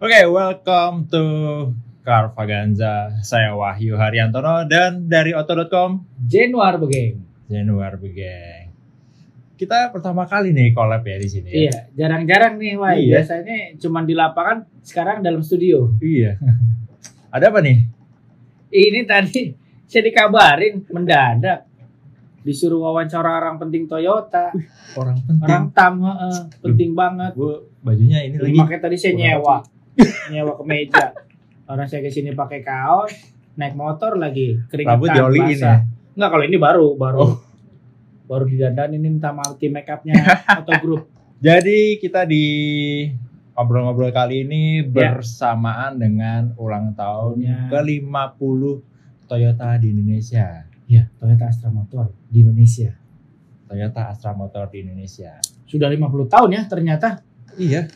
[0.00, 1.22] Oke, welcome to
[2.00, 3.20] Carvaganza.
[3.20, 7.20] Saya Wahyu Haryantono dan dari Auto.com Januar begeng.
[7.50, 8.70] Januar Begeng.
[9.58, 11.50] Kita pertama kali nih collab ya di sini.
[11.50, 11.58] ya.
[11.68, 12.96] Iya, jarang-jarang nih, Wah.
[12.96, 13.20] Iya.
[13.20, 15.92] Biasanya cuma di lapangan, sekarang dalam studio.
[16.00, 16.40] Iya.
[17.34, 17.84] Ada apa nih?
[18.70, 19.52] Ini tadi
[19.84, 21.66] saya dikabarin mendadak
[22.40, 24.48] disuruh wawancara orang penting Toyota,
[24.96, 25.44] Orang penting.
[25.44, 27.36] orang tam, heeh, penting banget.
[27.36, 28.56] Gue bajunya ini lagi.
[28.56, 29.60] Makanya tadi saya nyewa,
[30.28, 31.12] nyewa kemeja.
[31.66, 33.14] Orang saya ke sini pakai kaos,
[33.54, 35.86] naik motor lagi, keringetan, Rambut dioliin ya.
[36.18, 37.18] Enggak, kalau ini baru, baru.
[37.20, 37.34] Oh.
[38.26, 40.14] Baru didandanin ini minta multi makeupnya
[40.62, 41.06] atau grup.
[41.40, 42.44] Jadi kita di
[43.54, 45.14] ngobrol-ngobrol kali ini Ya.
[45.14, 47.58] bersamaan dengan ulang tahun Ya.
[47.68, 48.62] ke-50
[49.26, 50.66] Toyota di Indonesia.
[50.90, 52.90] Iya, Toyota Astra Motor di Indonesia.
[53.70, 55.38] Toyota Astra Motor di Indonesia.
[55.62, 57.22] Sudah 50 tahun ya ternyata.
[57.54, 57.86] Iya.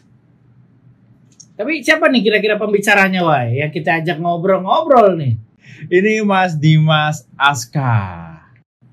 [1.55, 3.63] Tapi siapa nih kira-kira pembicaranya, Wai?
[3.63, 5.39] Yang kita ajak ngobrol-ngobrol nih.
[5.87, 7.95] Ini Mas Dimas Aska.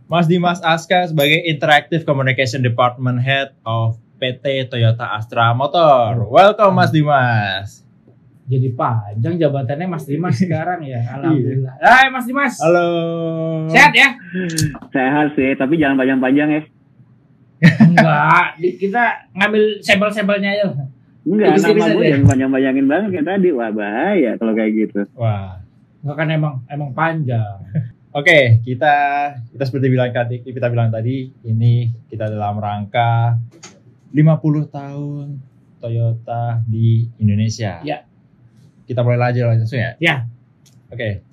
[0.05, 6.29] Mas Dimas Aska sebagai Interactive Communication Department Head of PT Toyota Astra Motor.
[6.29, 7.81] Welcome Mas Dimas.
[8.45, 11.01] Jadi panjang jabatannya Mas Dimas sekarang ya.
[11.17, 11.81] Alhamdulillah.
[11.81, 12.61] Hai Mas Dimas.
[12.61, 12.89] Halo.
[13.73, 14.13] Sehat ya?
[14.93, 16.61] Sehat sih, tapi jangan panjang-panjang ya.
[17.89, 20.69] Enggak, kita ngambil sampel-sampelnya aja.
[21.21, 23.49] Enggak, Bisa, nama bisa gue jangan panjang-panjangin banget kayak tadi.
[23.53, 24.99] Wah bahaya kalau kayak gitu.
[25.13, 25.61] Wah.
[26.01, 27.57] Enggak kan emang emang panjang.
[28.17, 28.95] Oke, kita
[29.53, 33.39] kita seperti bilang tadi kita bilang tadi ini kita dalam rangka
[34.11, 35.25] 50 tahun
[35.79, 37.79] Toyota di Indonesia.
[37.81, 38.03] Ya.
[38.83, 39.95] Kita mulai aja langsung ya.
[40.01, 40.27] Ya.
[40.91, 41.23] Oke.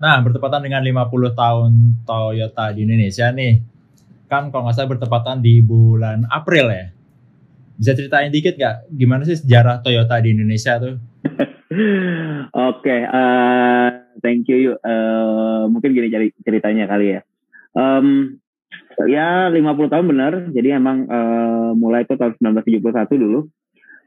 [0.00, 1.70] Nah, bertepatan dengan 50 tahun
[2.08, 3.60] Toyota di Indonesia nih.
[4.26, 6.86] Kan kalau nggak salah bertepatan di bulan April ya.
[7.80, 11.00] Bisa ceritain dikit nggak gimana sih sejarah Toyota di Indonesia tuh?
[12.76, 13.88] Oke, eh,
[14.20, 14.58] thank you.
[14.68, 14.72] Yu.
[14.76, 17.20] Eh, mungkin gini ceritanya kali ya.
[17.72, 18.36] Em,
[19.08, 20.32] ya 50 tahun benar.
[20.52, 23.48] Jadi emang eh, mulai itu tahun 1971 dulu.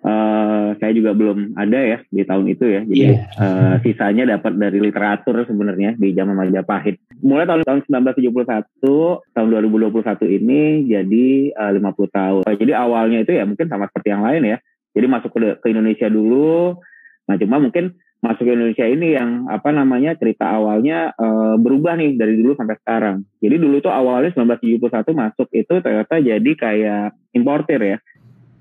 [0.04, 2.82] Eh, saya juga belum ada ya di tahun itu ya.
[2.84, 3.24] Jadi Iya.
[3.24, 7.00] eh, sisanya dapat dari literatur sebenarnya di zaman Majapahit.
[7.24, 12.44] Mulai tahun tahun 1971 tahun 2021 ini jadi eh, 50 tahun.
[12.44, 14.58] Jadi awalnya itu ya mungkin sama seperti yang lain ya.
[14.92, 16.76] Jadi masuk ke, ke Indonesia dulu.
[17.24, 22.20] Nah, cuma mungkin masuk ke Indonesia ini yang apa namanya cerita awalnya eh, berubah nih
[22.20, 23.24] dari dulu sampai sekarang.
[23.40, 27.98] Jadi dulu tuh awalnya 1971 masuk itu Toyota jadi kayak importir ya.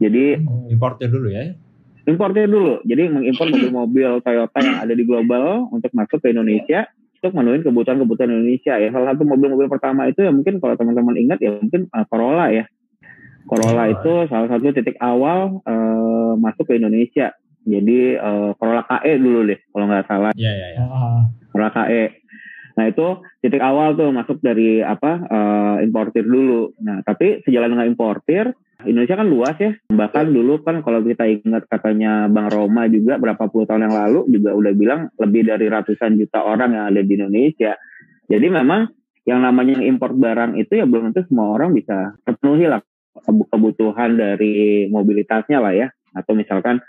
[0.03, 1.55] Jadi Importer dulu ya.
[2.03, 2.83] importir dulu.
[2.83, 6.91] Jadi mengimpor mobil-mobil Toyota yang ada di global untuk masuk ke Indonesia
[7.23, 8.91] untuk memenuhi kebutuhan-kebutuhan Indonesia ya.
[8.91, 12.67] Salah satu mobil-mobil pertama itu ya mungkin kalau teman-teman ingat ya mungkin uh, Corolla ya.
[13.47, 13.95] Corolla Oh.
[13.95, 17.31] itu salah satu titik awal uh, masuk ke Indonesia.
[17.63, 20.33] Jadi uh, Corolla KE dulu deh kalau nggak salah.
[20.35, 20.83] Iya, iya, iya.
[20.83, 21.23] Ah,
[21.55, 22.05] Corolla KE.
[22.73, 23.07] Nah itu
[23.39, 26.75] titik awal tuh masuk dari apa uh, importir dulu.
[26.83, 28.51] Nah tapi sejalan dengan importir
[28.87, 29.73] Indonesia kan luas ya.
[29.91, 34.21] Bahkan dulu kan kalau kita ingat katanya Bang Roma juga berapa puluh tahun yang lalu
[34.31, 37.79] juga udah bilang lebih dari ratusan juta orang yang ada di Indonesia.
[38.27, 38.89] Jadi memang
[39.23, 42.83] yang namanya import barang itu ya belum tentu semua orang bisa terpenuhi lah
[43.23, 45.89] kebu- kebutuhan dari mobilitasnya lah ya.
[46.13, 46.83] Atau misalkan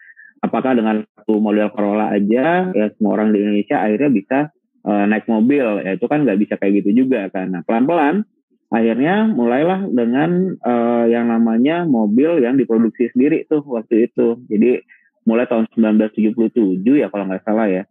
[0.43, 4.37] apakah dengan satu model Corolla aja ya semua orang di Indonesia akhirnya bisa
[4.83, 8.27] eh, naik mobil ya itu kan nggak bisa kayak gitu juga kan nah pelan-pelan
[8.73, 14.81] akhirnya mulailah dengan eh, yang namanya mobil yang diproduksi sendiri tuh waktu itu jadi
[15.23, 17.85] mulai tahun 1977 ya kalau nggak salah ya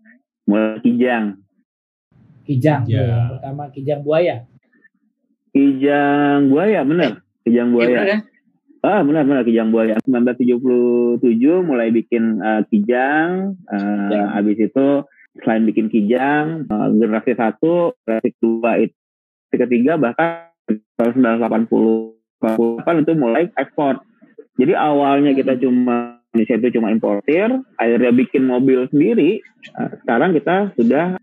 [0.45, 1.39] mulai Kijang
[2.43, 2.83] Kijang.
[2.91, 4.37] Yang pertama Kijang Buaya.
[5.55, 8.19] Kijang Buaya bener Kijang Iya, Buaya bener ya?
[8.83, 11.23] Ah benar-benar Kijang Buaya 1977
[11.63, 14.35] mulai bikin eh, Kijang eh, Ya.
[14.35, 15.07] habis itu
[15.41, 18.97] selain bikin Kijang eh, generasi satu generasi dua itu
[19.53, 24.03] generasi ketiga bahkan 1980 88 itu mulai ekspor.
[24.59, 30.75] Jadi awalnya kita cuma Indonesia itu cuma importir akhirnya bikin mobil sendiri Eh, sekarang kita
[30.75, 31.17] sudah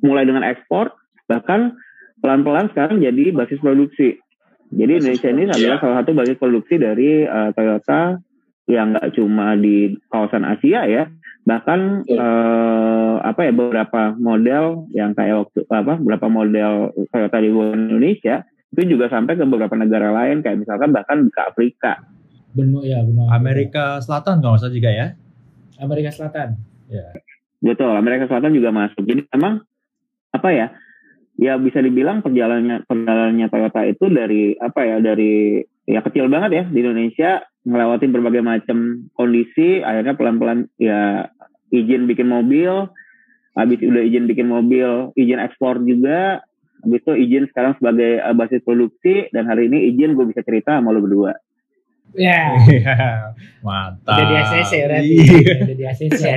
[0.00, 0.94] mulai dengan ekspor
[1.26, 1.74] bahkan
[2.22, 4.22] pelan-pelan sekarang jadi basis produksi.
[4.70, 8.22] Jadi Indonesia ini adalah salah satu basis produksi dari eh, Toyota
[8.70, 11.10] yang nggak cuma di kawasan Asia ya,
[11.42, 18.46] bahkan eh, apa ya beberapa model yang kayak waktu apa beberapa model Toyota di Indonesia
[18.70, 22.06] itu juga sampai ke beberapa negara lain kayak misalkan bahkan ke Afrika.
[22.54, 23.30] Benua ya, benua.
[23.34, 25.06] Amerika Selatan kalau nggak salah juga ya.
[25.82, 26.48] Amerika Selatan.
[27.60, 29.02] Betul, Amerika Selatan juga masuk.
[29.06, 29.62] Jadi memang
[30.34, 30.66] apa ya?
[31.40, 34.96] Ya bisa dibilang perjalanannya perjalanannya Toyota itu dari apa ya?
[35.00, 41.28] Dari ya kecil banget ya di Indonesia melewati berbagai macam kondisi akhirnya pelan-pelan ya
[41.70, 42.90] izin bikin mobil,
[43.54, 46.42] habis udah izin bikin mobil, izin ekspor juga,
[46.80, 50.76] habis itu izin sekarang sebagai uh, basis produksi dan hari ini izin gue bisa cerita
[50.76, 51.32] sama lo berdua.
[52.10, 52.58] Ya,
[53.62, 54.02] Mantap.
[54.10, 55.14] udah di ACC berarti.
[55.14, 55.54] Iya.
[55.62, 56.22] Udah di ACC.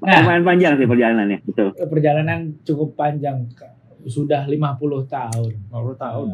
[0.00, 0.24] Nah.
[0.24, 1.68] Lumayan panjang sih perjalanannya, betul.
[1.76, 3.44] Perjalanan cukup panjang.
[4.08, 4.56] Sudah 50
[5.04, 5.50] tahun.
[5.68, 6.26] 50 tahun.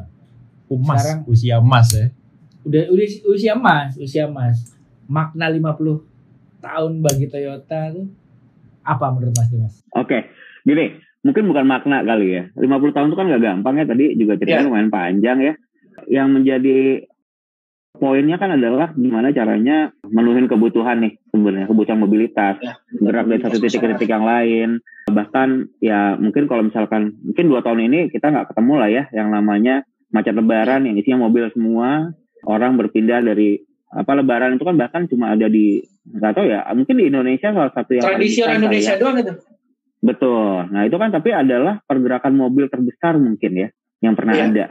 [0.71, 2.07] Emas, Sekarang- usia emas ya.
[2.63, 4.79] Udah udah usia emas, usia emas.
[5.05, 6.07] Makna 50
[6.63, 8.07] tahun bagi Toyota tuh
[8.81, 9.75] apa menurut Mas Dimas?
[9.91, 10.29] Oke,
[10.63, 10.95] gini,
[11.25, 12.45] mungkin bukan makna kali ya.
[12.55, 14.69] 50 tahun itu kan gak gampang ya, tadi juga ceritanya Ya.
[14.69, 15.53] lumayan panjang ya.
[16.07, 16.77] Yang menjadi
[17.95, 22.75] poinnya kan adalah gimana caranya menuhin kebutuhan nih sebenarnya, kebutuhan mobilitas, Ya.
[22.91, 24.83] gerak dari satu titik ke titik yang lain.
[25.07, 25.49] Bahkan
[25.79, 29.87] ya mungkin kalau misalkan, mungkin dua tahun ini kita nggak ketemu lah ya yang namanya
[30.11, 32.11] macet lebaran yang isinya mobil semua,
[32.45, 33.63] orang berpindah dari
[33.95, 37.71] apa lebaran itu kan bahkan cuma ada di nggak tahu ya mungkin di Indonesia salah
[37.71, 38.59] satu yang Tradisi orang kali ya.
[38.59, 39.33] Indonesia doang itu.
[40.05, 40.69] Betul.
[40.69, 43.69] Nah itu kan tapi adalah pergerakan mobil terbesar mungkin ya
[44.05, 44.45] yang pernah Iya.
[44.53, 44.67] ada.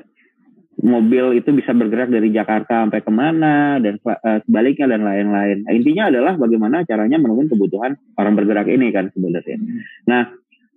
[0.73, 5.65] Mobil itu bisa bergerak dari Jakarta sampai ke mana dan eh, sebaliknya dan lain-lain.
[5.65, 9.57] Nah, intinya adalah bagaimana caranya memenuhi kebutuhan orang bergerak ini kan sebenarnya.
[10.05, 10.33] Nah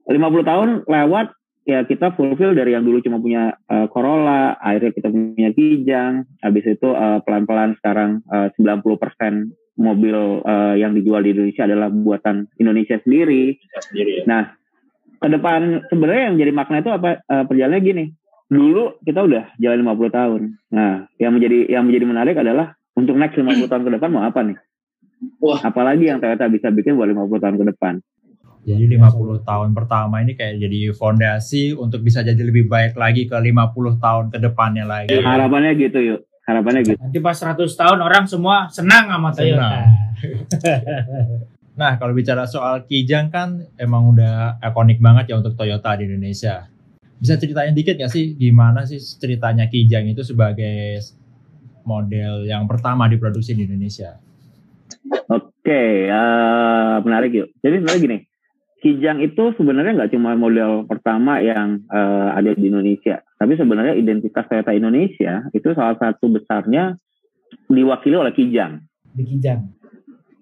[0.08, 0.16] 50
[0.46, 1.26] tahun lewat
[1.66, 6.64] ya kita fulfill dari yang dulu cuma punya eh, Corolla, akhirnya kita punya Kijang, habis
[6.64, 10.16] itu eh, pelan-pelan sekarang eh, 90% mobil
[10.46, 13.58] eh, yang dijual di Indonesia adalah buatan Indonesia sendiri.
[13.82, 14.24] sendiri ya.
[14.30, 14.42] Nah,
[15.18, 18.04] ke depan sebenarnya yang jadi makna itu apa eh, perjalanannya gini.
[18.46, 20.42] Dulu kita udah jalan 50 tahun.
[20.70, 24.40] Nah, yang menjadi yang menjadi menarik adalah untuk next 50 tahun ke depan mau apa
[24.46, 24.56] nih?
[25.42, 25.58] Wah.
[25.66, 27.94] Apalagi yang Toyota bisa bikin buat 50 tahun ke depan.
[28.66, 33.38] Jadi 50 tahun pertama ini kayak jadi fondasi untuk bisa jadi lebih baik lagi ke
[33.38, 35.14] 50 tahun ke depannya lagi.
[35.22, 36.20] Harapannya gitu yuk.
[36.42, 36.98] Harapannya gitu.
[36.98, 39.70] Nanti pas 100 tahun orang semua senang sama Toyota.
[39.70, 39.86] Senang.
[41.76, 46.64] Nah, kalau bicara soal Kijang kan emang udah ikonik banget ya untuk Toyota di Indonesia.
[47.20, 51.04] Bisa ceritain dikit gak sih gimana sih ceritanya Kijang itu sebagai
[51.84, 54.16] model yang pertama diproduksi di Indonesia?
[55.28, 57.48] Oke, eh, menarik yuk.
[57.60, 58.18] Jadi sebenarnya gini,
[58.76, 64.44] Kijang itu sebenarnya nggak cuma model pertama yang eh, ada di Indonesia, tapi sebenarnya identitas
[64.44, 67.00] Toyota Indonesia itu salah satu besarnya
[67.72, 68.84] diwakili oleh Kijang.
[69.16, 69.72] Di Kijang.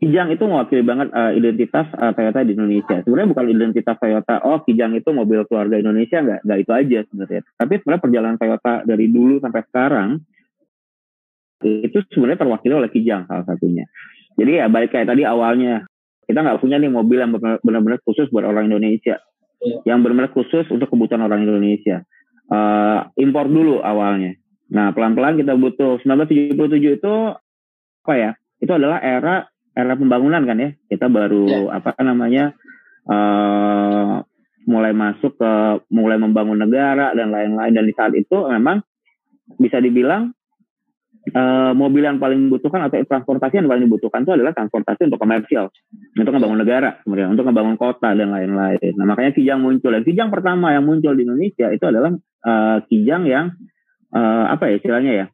[0.03, 2.97] Kijang itu mewakili banget eh, identitas eh, Toyota di Indonesia.
[3.07, 7.41] Sebenarnya bukan identitas Toyota, oh Kijang itu mobil keluarga Indonesia, nggak nggak itu aja sebenarnya.
[7.55, 10.09] Tapi sebenarnya perjalanan Toyota dari dulu sampai sekarang
[11.65, 13.87] itu sebenarnya terwakili oleh Kijang salah satunya.
[14.35, 15.87] Jadi ya balik kayak tadi awalnya
[16.25, 19.21] kita nggak punya nih mobil yang benar- benar-benar khusus buat orang Indonesia,
[19.65, 19.95] Iya.
[19.95, 22.05] yang benar-benar khusus untuk kebutuhan orang Indonesia.
[22.45, 24.37] Eh, impor dulu awalnya.
[24.69, 27.15] Nah pelan-pelan kita butuh 1977 itu
[28.05, 28.31] apa ya?
[28.61, 30.71] Itu adalah era era pembangunan kan ya.
[30.89, 32.53] Kita baru apa namanya
[33.05, 34.15] eh
[34.65, 35.53] mulai masuk ke
[35.93, 38.81] mulai membangun negara dan lain-lain dan di saat itu memang
[39.61, 40.33] bisa dibilang
[41.33, 45.73] eh, mobil yang paling dibutuhkan atau transportasi yang paling dibutuhkan itu adalah transportasi untuk komersial,
[46.19, 48.93] untuk ngebangun negara, kemudian untuk ngebangun kota dan lain-lain.
[49.01, 49.95] Nah makanya Kijang muncul.
[49.95, 53.57] Dan Kijang pertama yang muncul di Indonesia itu adalah eh, Kijang yang
[54.13, 55.27] eh, apa ya istilahnya ya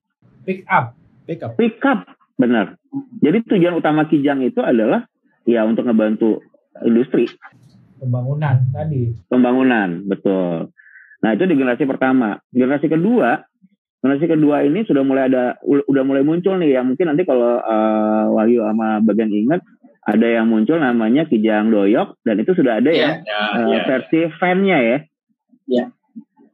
[0.47, 0.97] Pick up.
[1.29, 1.55] Pickup.
[1.55, 1.99] pickup,
[2.35, 2.75] benar.
[3.23, 5.07] Jadi tujuan utama Kijang itu adalah
[5.47, 6.43] ya untuk ngebantu
[6.83, 7.29] industri
[8.01, 9.13] Pembangunan tadi.
[9.29, 10.73] pembangunan, betul.
[11.21, 12.41] Nah itu di generasi pertama.
[12.49, 13.45] Generasi kedua,
[14.01, 16.81] generasi kedua ini sudah mulai ada, udah mulai muncul nih.
[16.81, 19.61] Yang mungkin nanti kalau eh, Wahyu sama Bagian ingat,
[20.09, 23.81] ada yang muncul namanya Kijang Doyok dan itu sudah ada ya, ya, eh, ya.
[23.85, 24.99] versi fan-nya ya.
[25.69, 25.85] Iya.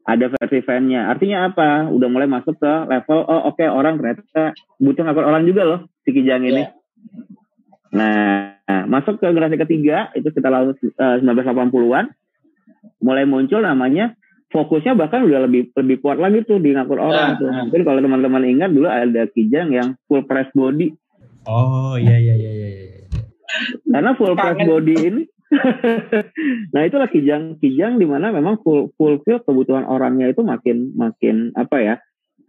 [0.07, 1.11] Ada versi fan-nya.
[1.11, 1.87] Artinya apa?
[1.91, 6.11] Udah mulai masuk ke level, oh oke orang ternyata butuh ngakut orang juga loh si
[6.11, 6.67] Kijang ini.
[6.67, 6.69] Iya.
[7.97, 8.57] Nah,
[8.91, 12.11] masuk ke generasi ketiga itu sekitar tahun eh, 1980-an
[13.03, 14.15] mulai muncul namanya
[14.50, 17.49] fokusnya bahkan udah lebih lebih kuat lagi tuh di ngangkut orang Nah, tuh.
[17.50, 17.62] nah.
[17.67, 20.95] Mungkin kalau teman-teman ingat dulu ada Kijang yang full press body.
[21.47, 22.69] Oh iya iya iya iya.
[22.71, 22.87] iya.
[23.87, 25.23] Karena full press body ini
[26.75, 31.79] nah itulah Kijang Kijang di mana memang full fulfill kebutuhan orangnya itu makin makin apa
[31.79, 31.97] ya?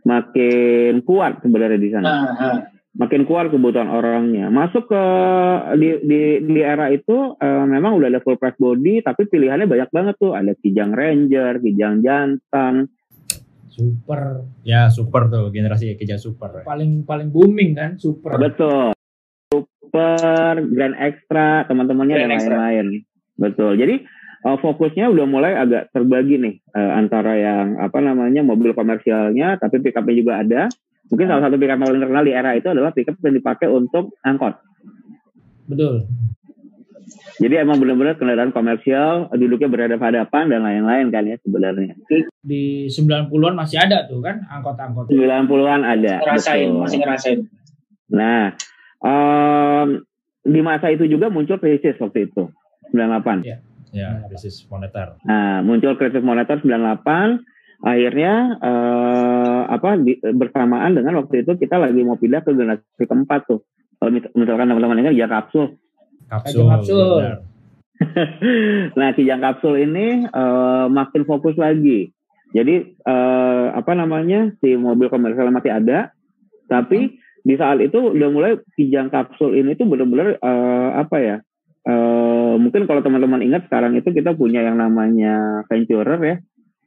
[0.07, 2.07] makin kuat sebenarnya di sana.
[2.07, 2.57] Nah, nah.
[2.97, 4.49] Makin kuat kebutuhan orangnya.
[4.49, 5.03] Masuk ke
[5.77, 9.89] di di, di era itu eh, memang udah ada full press body, tapi pilihannya banyak
[9.93, 10.33] banget tuh.
[10.33, 12.89] Ada Kijang Ranger, Kijang Jantan,
[13.77, 14.41] Super.
[14.65, 16.65] Ya super tuh generasi Kijang super.
[16.65, 18.41] Paling paling booming kan super.
[18.41, 18.97] betul.
[19.47, 22.87] Super, Grand Extra, teman-temannya dan lain-lain.
[23.37, 23.77] Betul.
[23.77, 24.01] Jadi
[24.43, 29.77] eh, fokusnya udah mulai agak terbagi nih eh, antara yang apa namanya mobil komersialnya, tapi
[29.85, 30.61] pickupnya juga ada.
[31.07, 34.59] Mungkin salah satu pickup paling terkenal di era itu adalah pickup yang dipakai untuk angkot.
[35.67, 36.07] Betul.
[37.37, 41.93] Jadi emang benar-benar kendaraan komersial, duduknya berhadapan-hadapan dan lain-lain kan ya sebenarnya.
[42.41, 45.13] Di 90-an masih ada tuh kan angkot-angkot.
[45.13, 46.15] 90-an ada.
[46.25, 46.81] Ngerasain, betul.
[46.81, 47.39] masih ngerasain.
[48.11, 48.57] Nah,
[49.05, 49.87] em,
[50.43, 52.49] di masa itu juga muncul krisis waktu itu,
[52.91, 53.45] 98.
[53.45, 53.57] Iya.
[53.95, 55.15] Ya, krisis moneter.
[55.23, 57.39] Nah, muncul krisis moneter 98.
[57.85, 63.45] Akhirnya eh, apa di- bersamaan dengan waktu itu kita lagi mau pindah ke generasi keempat
[63.45, 63.61] tuh.
[64.01, 65.77] Kalau mis- misalkan teman-teman ingat ya kapsul.
[66.29, 66.65] Kapsul.
[66.65, 67.21] kapsul.
[68.99, 72.09] nah, kijang kapsul ini eh, makin fokus lagi.
[72.53, 76.09] Jadi eh, apa namanya si mobil komersial masih ada,
[76.65, 81.37] tapi di saat itu udah mulai kijang kapsul ini tuh benar-benar eh, apa ya?
[81.87, 86.37] eh, mungkin kalau teman-teman ingat sekarang itu kita punya yang namanya Venturer ya.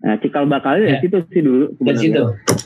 [0.00, 0.90] Nah, cikal bakalnya Ya.
[0.90, 1.66] dari situ sih dulu.
[1.76, 2.22] Dari situ.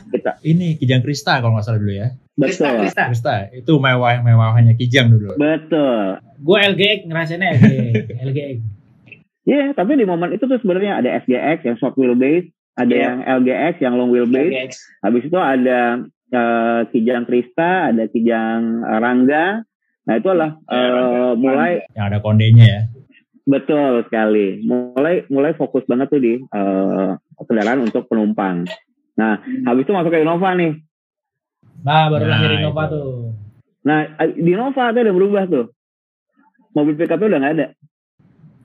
[0.08, 0.38] Kita.
[0.40, 2.08] Ini Kijang Krista kalau nggak salah dulu ya.
[2.34, 2.78] Krista, Betul.
[2.80, 3.02] Krista.
[3.10, 5.34] Krista itu mewah-mewahannya Kijang dulu.
[5.34, 6.22] Betul.
[6.38, 7.94] Gue LGX ngerasainnya LGX.
[8.22, 8.56] LGX.
[9.44, 13.02] Iya, tapi di momen itu tuh sebenarnya ada SGX yang short wheelbase, ada Iya.
[13.04, 14.70] yang LGX yang long wheelbase, LGX.
[15.02, 15.80] habis itu ada
[16.30, 19.60] eh, Kijang Krista, ada Kijang Rangga.
[20.04, 22.82] Nah, itu adalah eh, mulai Yang ada kondenya ya.
[23.44, 24.64] betul sekali.
[24.64, 27.10] Mulai mulai fokus banget tuh di eh,
[27.42, 28.66] kendaraan untuk penumpang.
[29.14, 30.78] Nah, habis itu masuk ke Innova nih.
[31.82, 32.92] Nah, baru Nah, lahir Innova itu.
[32.94, 33.12] tuh.
[33.84, 33.98] Nah,
[34.30, 35.66] di Innova tuh udah berubah tuh.
[36.74, 37.66] Mobil pickupnya udah nggak ada.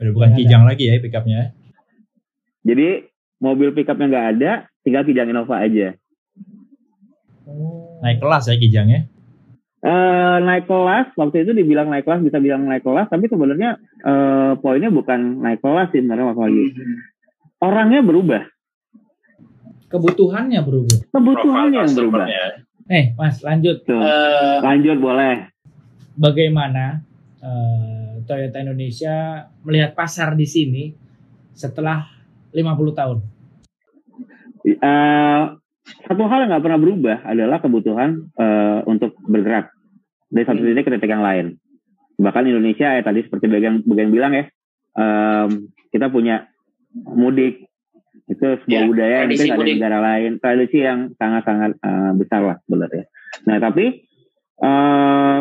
[0.01, 0.37] Udah bukan ada.
[0.37, 1.41] Kijang lagi ya pickupnya.
[2.65, 2.87] Jadi
[3.37, 5.93] mobil pickupnya nggak ada, tinggal Kijang Innova aja.
[7.99, 9.09] Naik kelas ya Kijangnya.
[9.79, 14.51] Eh, naik kelas waktu itu dibilang naik kelas bisa bilang naik kelas tapi sebenarnya eh,
[14.59, 16.63] poinnya bukan naik kelas sih sebenarnya Mas Wahyu.
[16.67, 16.97] Hmm.
[17.63, 18.43] Orangnya berubah,
[19.89, 20.97] Kebutuhannya berubah.
[21.09, 22.25] kebutuhannya yang berubah.
[22.89, 23.85] Eh, Mas, lanjut.
[23.85, 24.01] Tuh.
[24.01, 25.49] Eh, Lanjut boleh.
[26.17, 27.01] Bagaimana
[27.41, 30.93] eh, Toyota Indonesia melihat pasar di sini
[31.53, 32.05] setelah
[32.53, 33.17] 50 tahun?
[34.65, 35.43] Eh,
[36.05, 39.73] satu hal yang nggak pernah berubah adalah kebutuhan eh, untuk bergerak
[40.29, 41.57] dari satu titik ke titik yang lain.
[42.19, 44.45] Bahkan Indonesia ya tadi seperti bagian bagian bilang ya,
[44.99, 46.51] em, kita punya
[46.91, 47.68] mudik
[48.29, 52.41] itu sebuah Ya, budaya yang mungkin ada di negara lain, tradisi yang sangat-sangat eh, besar
[52.45, 53.03] lah sebenarnya.
[53.49, 53.85] Nah tapi
[54.61, 55.39] eh,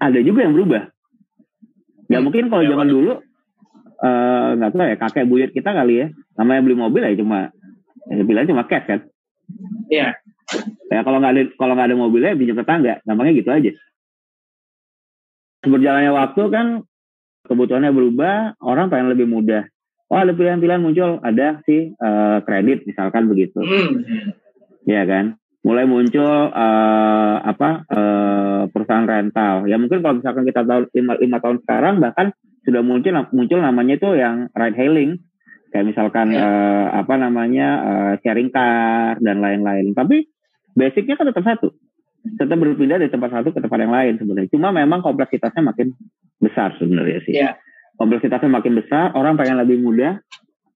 [0.00, 0.86] ada juga yang berubah.
[2.10, 3.12] Ya Hmm, mungkin kalau ya, zaman dulu
[4.06, 6.06] eh, nggak tahu ya kakek buyut kita kali ya,
[6.38, 7.50] namanya beli mobil ya cuma
[8.06, 9.00] ya bilang cuma cash kan.
[9.90, 10.14] Iya.
[10.90, 13.70] Ya kalau nggak ada kalau nggak ada mobilnya pinjam tetangga, gampangnya gitu aja.
[15.66, 16.66] Berjalannya waktu kan
[17.46, 19.69] kebutuhannya berubah, orang pengen lebih mudah.
[20.10, 24.02] Oh ada pilihan-pilihan muncul, ada sih eh, kredit misalkan begitu, Hmm.
[24.82, 25.38] ya kan.
[25.62, 29.70] Mulai muncul eh, apa eh, perusahaan rental.
[29.70, 32.34] Ya mungkin kalau misalkan kita tahu lima, lima tahun sekarang bahkan
[32.66, 35.10] sudah muncul muncul namanya itu yang ride hailing
[35.70, 36.42] kayak misalkan Ya.
[36.42, 39.94] eh, apa namanya eh, sharing car dan lain-lain.
[39.94, 40.26] Tapi
[40.74, 41.70] basicnya kan tetap satu,
[42.34, 44.50] tetap berpindah dari tempat satu ke tempat yang lain sebenarnya.
[44.50, 45.94] Cuma memang kompleksitasnya makin
[46.42, 47.38] besar sebenarnya sih.
[47.38, 47.54] Iya.
[48.00, 50.24] Kompleksitasnya makin besar, orang pengen lebih mudah.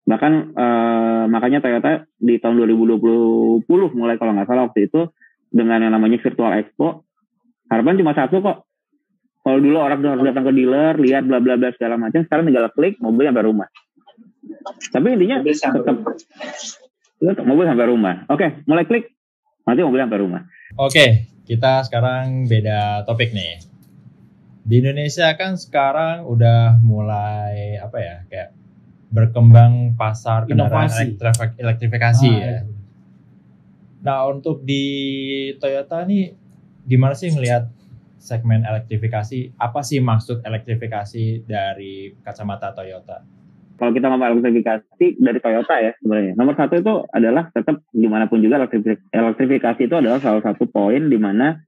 [0.04, 3.64] Bahkan eh, makanya Toyota di tahun 2020
[3.96, 5.08] mulai kalau nggak salah waktu itu
[5.48, 7.08] dengan yang namanya Virtual Expo,
[7.72, 8.68] harapan cuma satu kok.
[9.44, 12.68] Kalau dulu orang harus datang ke dealer, lihat bla bla bla segala macam, sekarang tinggal
[12.76, 13.68] klik mobil sampai rumah.
[14.92, 15.96] Tapi intinya Mobil sampai tetap
[17.20, 18.14] tetap mobil sampai rumah.
[18.28, 19.08] Oke, mulai klik,
[19.64, 20.42] nanti mobil sampai rumah.
[20.76, 23.73] Oke, kita sekarang beda topik nih.
[24.64, 28.50] Di Indonesia kan sekarang udah mulai apa ya kayak
[29.12, 30.88] berkembang pasar kendaraan
[31.60, 32.58] elektrifikasi Ah, ya.
[34.04, 34.84] Nah untuk di
[35.60, 36.32] Toyota nih
[36.84, 37.68] gimana sih ngelihat
[38.16, 39.52] segmen elektrifikasi?
[39.60, 43.20] Apa sih maksud elektrifikasi dari kacamata Toyota?
[43.76, 46.32] Kalau kita ngomong elektrifikasi dari Toyota ya sebenarnya.
[46.40, 50.64] Nomor satu itu adalah tetap di mana pun juga elektrifik- elektrifikasi itu adalah salah satu
[50.64, 51.60] poin di mana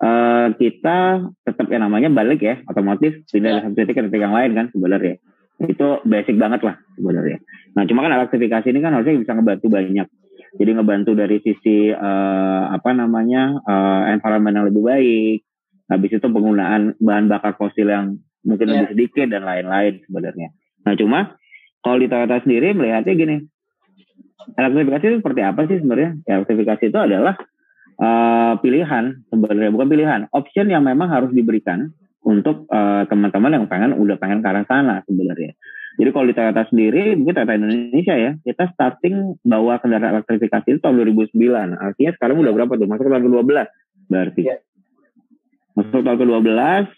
[0.00, 0.98] eh, kita
[1.44, 4.66] tetap yang namanya balik ya otomotif pindah dari satu titik ke titik yang lain kan
[4.72, 5.20] sebenarnya.
[5.60, 7.38] Itu basic banget lah sebenarnya.
[7.76, 10.08] Nah cuma kan elektrifikasi ini kan harusnya bisa ngebantu banyak.
[10.50, 15.38] Jadi ngebantu dari sisi eh, apa namanya eh, environment yang lebih baik.
[15.90, 18.14] Habis itu penggunaan bahan bakar fosil yang
[18.46, 18.86] mungkin Ya.
[18.86, 20.48] lebih sedikit dan lain-lain sebenarnya.
[20.86, 21.20] Nah cuma
[21.84, 23.36] kalau di Toyota sendiri melihatnya gini,
[24.56, 26.10] elektrifikasi itu seperti apa sih sebenarnya?
[26.28, 27.34] Ya, elektrifikasi itu adalah
[28.00, 31.92] eh, pilihan sebenarnya bukan pilihan, option yang memang harus diberikan
[32.24, 35.52] untuk eh, teman-teman yang pengen udah pengen ke arah sana sebenarnya.
[36.00, 40.80] Jadi kalau di Toyota sendiri, mungkin Toyota Indonesia ya, kita starting bawa kendaraan elektrifikasi itu
[40.80, 41.76] tahun 2009.
[41.76, 42.88] Artinya sekarang udah berapa tuh?
[42.88, 43.58] Masuk ke tahun ke-12
[44.08, 44.42] berarti.
[44.48, 44.56] Iya.
[45.76, 46.50] Masuk tahun ke-12,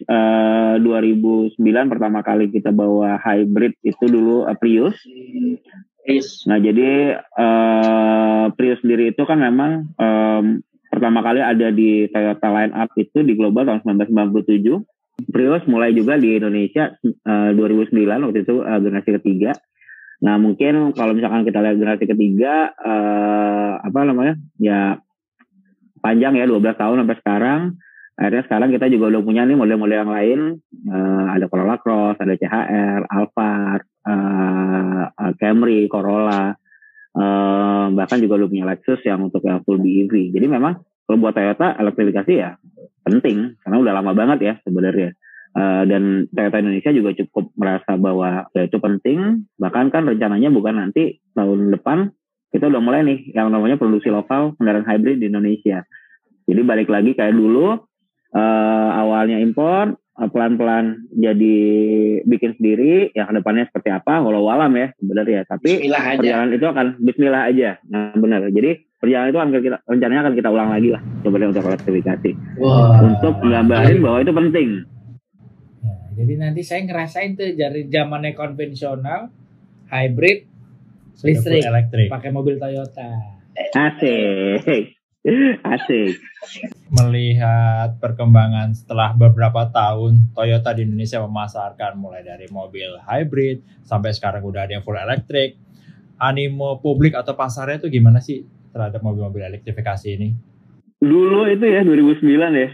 [0.07, 4.97] eh, 2009 pertama kali kita bawa hybrid itu dulu eh, Prius.
[6.47, 10.63] Nah jadi eh, Prius sendiri itu kan memang em,
[10.93, 15.33] pertama kali ada di Toyota line up itu di global tahun 1997.
[15.33, 17.97] Prius mulai juga di Indonesia eh, 2009
[18.29, 19.57] waktu itu eh, generasi ketiga.
[20.23, 25.01] Nah mungkin kalau misalkan kita lihat generasi ketiga eh, apa namanya ya
[26.05, 27.61] panjang ya 12 tahun sampai sekarang.
[28.13, 30.41] Akhirnya sekarang kita juga udah punya nih model-model yang lain.
[30.93, 36.53] Eh, ada Corolla Cross, ada CHR, Alphard, eh, Camry, Corolla.
[37.13, 40.33] Eh, bahkan juga udah punya Lexus yang untuk yang full BEV.
[40.33, 42.57] Jadi memang kalau buat Toyota elektrifikasi ya
[43.05, 45.13] penting karena udah lama banget ya sebenarnya.
[45.53, 49.45] Eh, dan Toyota Indonesia juga cukup merasa bahwa ya itu penting.
[49.61, 52.09] Bahkan kan rencananya bukan nanti tahun depan
[52.49, 55.85] kita udah mulai nih yang namanya produksi lokal kendaraan hybrid di Indonesia.
[56.49, 57.77] Jadi balik lagi kayak dulu
[58.33, 61.57] eh, awalnya impor pelan-pelan jadi
[62.29, 66.19] bikin sendiri yang ke depannya seperti apa walau alam ya sebenarnya tapi Bismillah aja.
[66.21, 67.71] perjalanan itu akan Bismillah aja.
[67.89, 68.41] Nah benar.
[68.53, 71.03] Jadi perjalanan itu akan kita rencananya akan kita ulang lagi lah.
[71.25, 73.01] Sebenarnya untuk elektrifikasi Wah.
[73.01, 74.69] untuk menggambarin bahwa itu penting.
[75.81, 79.33] Ya, jadi nanti saya ngerasain tuh dari zamannya konvensional,
[79.89, 80.45] hybrid,
[81.25, 81.65] listrik,
[82.13, 83.41] pakai mobil Toyota.
[83.53, 85.02] asik
[85.75, 86.19] asik
[86.91, 94.43] Melihat perkembangan setelah beberapa tahun Toyota di Indonesia memasarkan mulai dari mobil hybrid sampai sekarang
[94.43, 95.57] udah ada yang full elektrik.
[96.19, 100.53] Animo publik atau pasarnya itu gimana sih terhadap mobil-mobil elektrifikasi ini?
[101.03, 102.23] dulu itu ya 2009
[102.55, 102.69] ya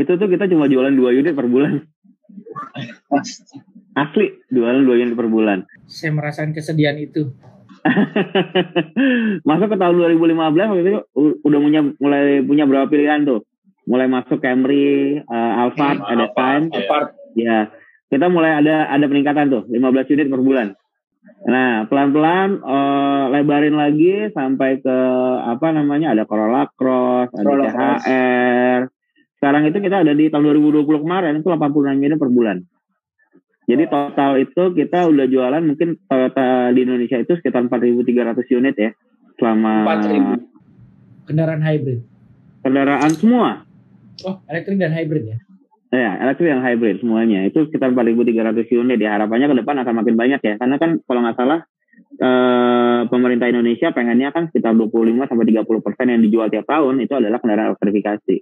[0.00, 1.84] itu tuh kita cuma jualan dua unit per bulan
[4.02, 7.36] asli jualan dua unit per bulan Saya merasakan kesedihan itu.
[9.48, 10.92] masuk ke tahun 2015 waktu itu
[11.44, 13.44] udah punya mulai punya berapa pilihan tuh
[13.84, 17.08] mulai masuk Camry, uh, Alphard, Hmm, ada Time, Apart.
[17.36, 17.68] ya
[18.08, 20.68] kita mulai ada ada peningkatan tuh 15 unit per bulan.
[21.44, 24.96] Nah pelan-pelan eh, lebarin lagi sampai ke
[25.44, 28.00] apa namanya ada Corolla Cross, ada Corolla Cross.
[28.06, 28.80] CHR.
[29.40, 32.64] Sekarang itu kita ada di tahun 2020 kemarin itu 86 unit per bulan.
[33.64, 38.90] Jadi total itu kita udah jualan mungkin Toyota di Indonesia itu sekitar 4.300 unit ya
[39.40, 41.24] selama 4.000.
[41.24, 42.00] Kendaraan hybrid.
[42.60, 43.64] kendaraan semua.
[44.24, 45.38] Oh, elektrik dan hybrid ya.
[45.94, 49.16] Ya, elektrik yang hybrid semuanya itu sekitar 4.300 unit ya.
[49.16, 50.54] Harapannya ke depan akan makin banyak ya.
[50.60, 51.60] Karena kan kalau nggak salah
[52.20, 57.14] eh, pemerintah Indonesia pengennya kan sekitar 25 sampai 30 persen yang dijual tiap tahun itu
[57.16, 58.36] adalah kendaraan elektrifikasi.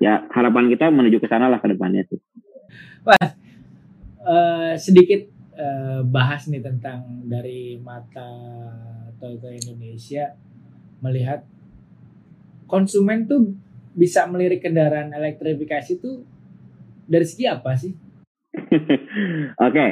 [0.00, 2.20] Ya harapan kita menuju ke sana lah ke depannya sih.
[4.22, 5.26] Eh, sedikit
[5.58, 8.30] eh, bahas nih tentang dari mata
[9.18, 10.30] Toyota Indonesia
[11.02, 11.42] melihat
[12.70, 13.50] konsumen tuh
[13.92, 16.22] bisa melirik kendaraan elektrifikasi tuh
[17.10, 17.92] dari segi apa sih?
[19.66, 19.86] Oke.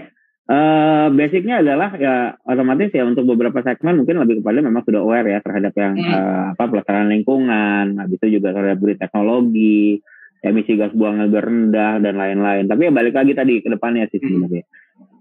[0.51, 5.27] Eh, basicnya adalah ya otomatis ya untuk beberapa segmen mungkin lebih kepada memang sudah aware
[5.31, 6.11] ya terhadap yang Hmm.
[6.11, 10.03] eh, apa pelestarian lingkungan, habis itu juga terhadap beri teknologi,
[10.41, 12.65] emisi gas buang lebih rendah dan lain-lain.
[12.65, 14.65] Tapi ya balik lagi tadi ke depannya sih sebenarnya.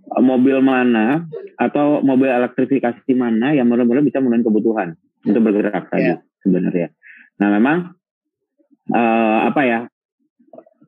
[0.10, 6.10] Eh, Mobil mana atau mobil elektrifikasi mana yang benar-benar bisa memenuhi kebutuhan untuk bergerak tadi
[6.10, 6.16] Ya.
[6.42, 6.88] sebenarnya.
[7.38, 7.78] Nah memang
[8.90, 9.80] eh, apa ya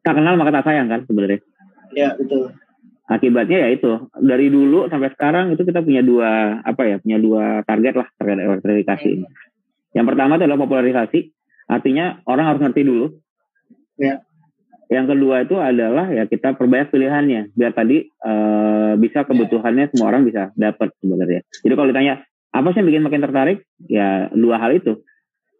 [0.01, 1.39] tak kenal maka tak sayang kan sebenarnya
[1.91, 2.55] Ya, betul.
[3.05, 7.43] akibatnya ya itu dari dulu sampai sekarang itu kita punya dua apa ya punya dua
[7.67, 9.27] target lah terkait elektrifikasi ini.
[9.91, 11.19] Yang pertama itu adalah popularisasi,
[11.67, 13.11] artinya orang harus ngerti dulu.
[14.01, 14.25] Ya.
[14.91, 20.27] Yang kedua itu adalah ya kita perbanyak pilihannya biar tadi eh, bisa kebutuhannya semua orang
[20.27, 21.47] bisa dapat sebenarnya.
[21.63, 23.57] Jadi kalau ditanya apa sih yang bikin makin tertarik?
[23.87, 24.99] Ya dua hal itu.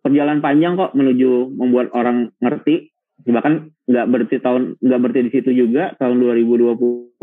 [0.04, 5.50] Perjalanan panjang kok menuju membuat orang ngerti bahkan nggak berarti tahun nggak berarti di situ
[5.54, 7.22] juga tahun 2021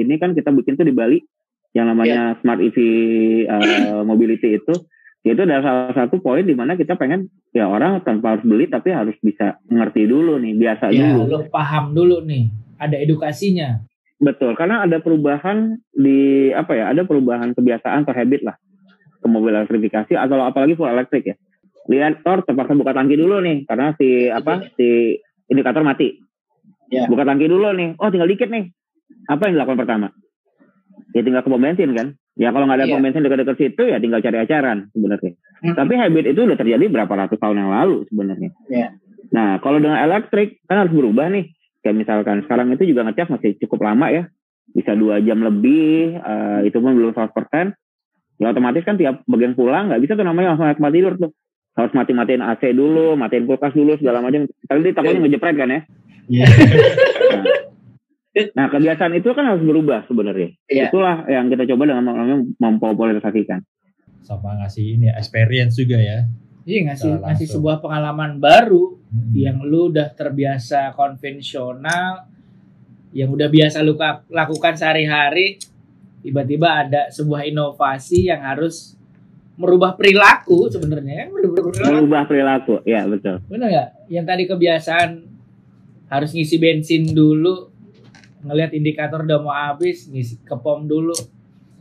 [0.00, 1.20] ini kan kita bikin tuh di Bali
[1.76, 2.78] yang namanya Smart EV
[3.44, 4.74] uh, Mobility itu
[5.22, 8.88] itu adalah salah satu poin di mana kita pengen ya orang tanpa harus beli tapi
[8.88, 11.28] harus bisa ngerti dulu nih biasa Ya, dulu.
[11.28, 13.84] lo paham dulu nih, ada edukasinya.
[14.16, 18.56] betul karena ada perubahan di apa ya ada perubahan kebiasaan atau habit lah.
[19.16, 21.36] Ke mobil elektrifikasi atau apalagi full elektrik ya.
[21.88, 26.16] Lihat Thor terpaksa buka tangki dulu nih karena si apa si indikator mati.
[26.88, 27.06] Ya.
[27.06, 28.72] buka tangki dulu nih oh tinggal dikit nih.
[29.24, 30.08] Apa yang dilakukan pertama?
[31.12, 32.92] Ya tinggal ke pom bensin kan ya kalau nggak ada Iya.
[32.96, 35.76] pom bensin dekat-dekat situ ya tinggal cari acaran sebenarnya Hmm.
[35.76, 38.96] tapi habit itu udah terjadi berapa ratus tahun yang lalu sebenarnya Ya.
[39.28, 41.52] nah kalau dengan elektrik kan harus berubah nih
[41.84, 44.22] kayak misalkan sekarang itu juga ngecas masih cukup lama ya
[44.72, 47.76] bisa dua jam lebih eh, itu pun belum 100%
[48.40, 51.30] ya otomatis kan tiap bagian pulang nggak bisa tuh namanya langsung naik tempat tidur tuh
[51.70, 54.42] harus mati-matiin AC dulu, matiin kulkas dulu segala macam.
[54.44, 55.80] Tadi takutnya ngejepret kan ya.
[56.28, 56.44] Iya.
[57.30, 57.44] Nah,
[58.32, 60.54] kebiasaan itu kan harus berubah sebenarnya.
[60.70, 60.88] Iya.
[60.88, 63.60] Itulah yang kita coba dengan namanya mempopularisasikan.
[64.22, 66.28] Sama ngasih ini ya, experience juga ya.
[66.62, 69.34] Iya ngasih Secara ngasih sebuah pengalaman baru Hmm.
[69.34, 72.30] yang lu udah terbiasa konvensional,
[73.10, 75.58] yang udah biasa lu ka- lakukan sehari-hari,
[76.22, 78.94] tiba-tiba ada sebuah inovasi yang harus
[79.58, 81.90] merubah perilaku sebenarnya kan merubah perilaku.
[81.90, 83.42] Merubah perilaku, ya betul.
[83.50, 83.88] Bener nggak?
[84.06, 85.10] Yang tadi kebiasaan
[86.06, 87.69] harus ngisi bensin dulu,
[88.40, 91.12] ngelihat indikator udah mau habis, ngisi ke pom dulu.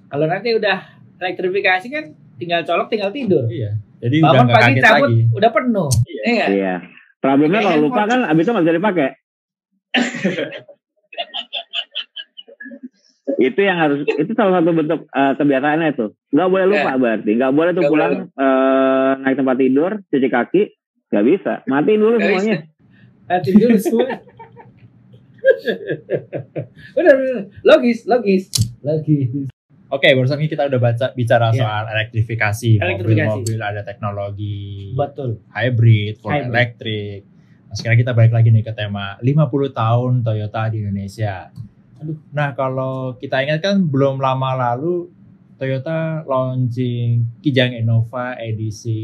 [0.10, 0.78] Kalau nanti udah
[1.18, 3.46] elektrifikasi kan tinggal colok, tinggal tidur.
[3.48, 3.78] Iya.
[4.00, 5.22] Jadi udah Bangun nggak pagi kaget cabut, lagi.
[5.36, 5.90] udah penuh.
[6.24, 6.46] Iya.
[6.48, 6.76] Iya.
[7.20, 8.12] Problemnya Kayak kalau lupa handphone.
[8.24, 9.10] kan abis itu nggak bisa dipakai.
[13.40, 17.54] itu yang harus itu salah satu bentuk eh, kebiasaannya itu nggak boleh lupa berarti nggak
[17.56, 20.62] boleh tuh Nggak pulang eh, naik tempat tidur cuci kaki
[21.08, 22.58] nggak bisa matiin dulu Nggak semuanya
[23.30, 24.08] Hati dulu semua.
[26.96, 27.42] bener, bener.
[27.64, 28.44] Logis, logis,
[28.82, 29.50] logis.
[29.90, 31.60] Oke, barusan ini kita udah baca bicara Iya.
[31.60, 35.42] soal elektrifikasi, mobil-mobil ada teknologi Betul.
[35.50, 36.54] hybrid, full Hybrid.
[36.54, 37.22] elektrik.
[37.66, 41.50] Nah, sekarang kita balik lagi nih ke tema 50 tahun Toyota di Indonesia.
[42.00, 42.22] Aduh.
[42.30, 45.10] Nah, kalau kita ingat kan belum lama lalu
[45.58, 49.02] Toyota launching Kijang Innova edisi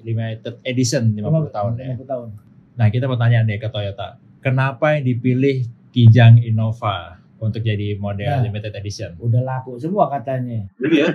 [0.00, 1.92] limited edition 50 tahun ya.
[1.92, 2.28] 50 tahun.
[2.72, 4.16] Nah, kita mau tanya nih ke Toyota.
[4.40, 8.42] Kenapa yang dipilih Kijang Innova untuk jadi model Nah.
[8.42, 9.16] limited edition?
[9.16, 10.68] Udah laku semua katanya.
[10.78, 11.06] Iya.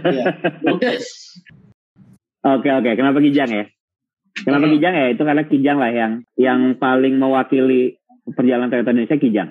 [0.62, 1.40] Ludes.
[2.42, 3.66] oke oke kenapa kijang ya
[4.38, 4.74] kenapa Hmm.
[4.78, 9.50] kijang ya itu karena kijang lah yang yang paling mewakili perjalanan Toyota Indonesia kijang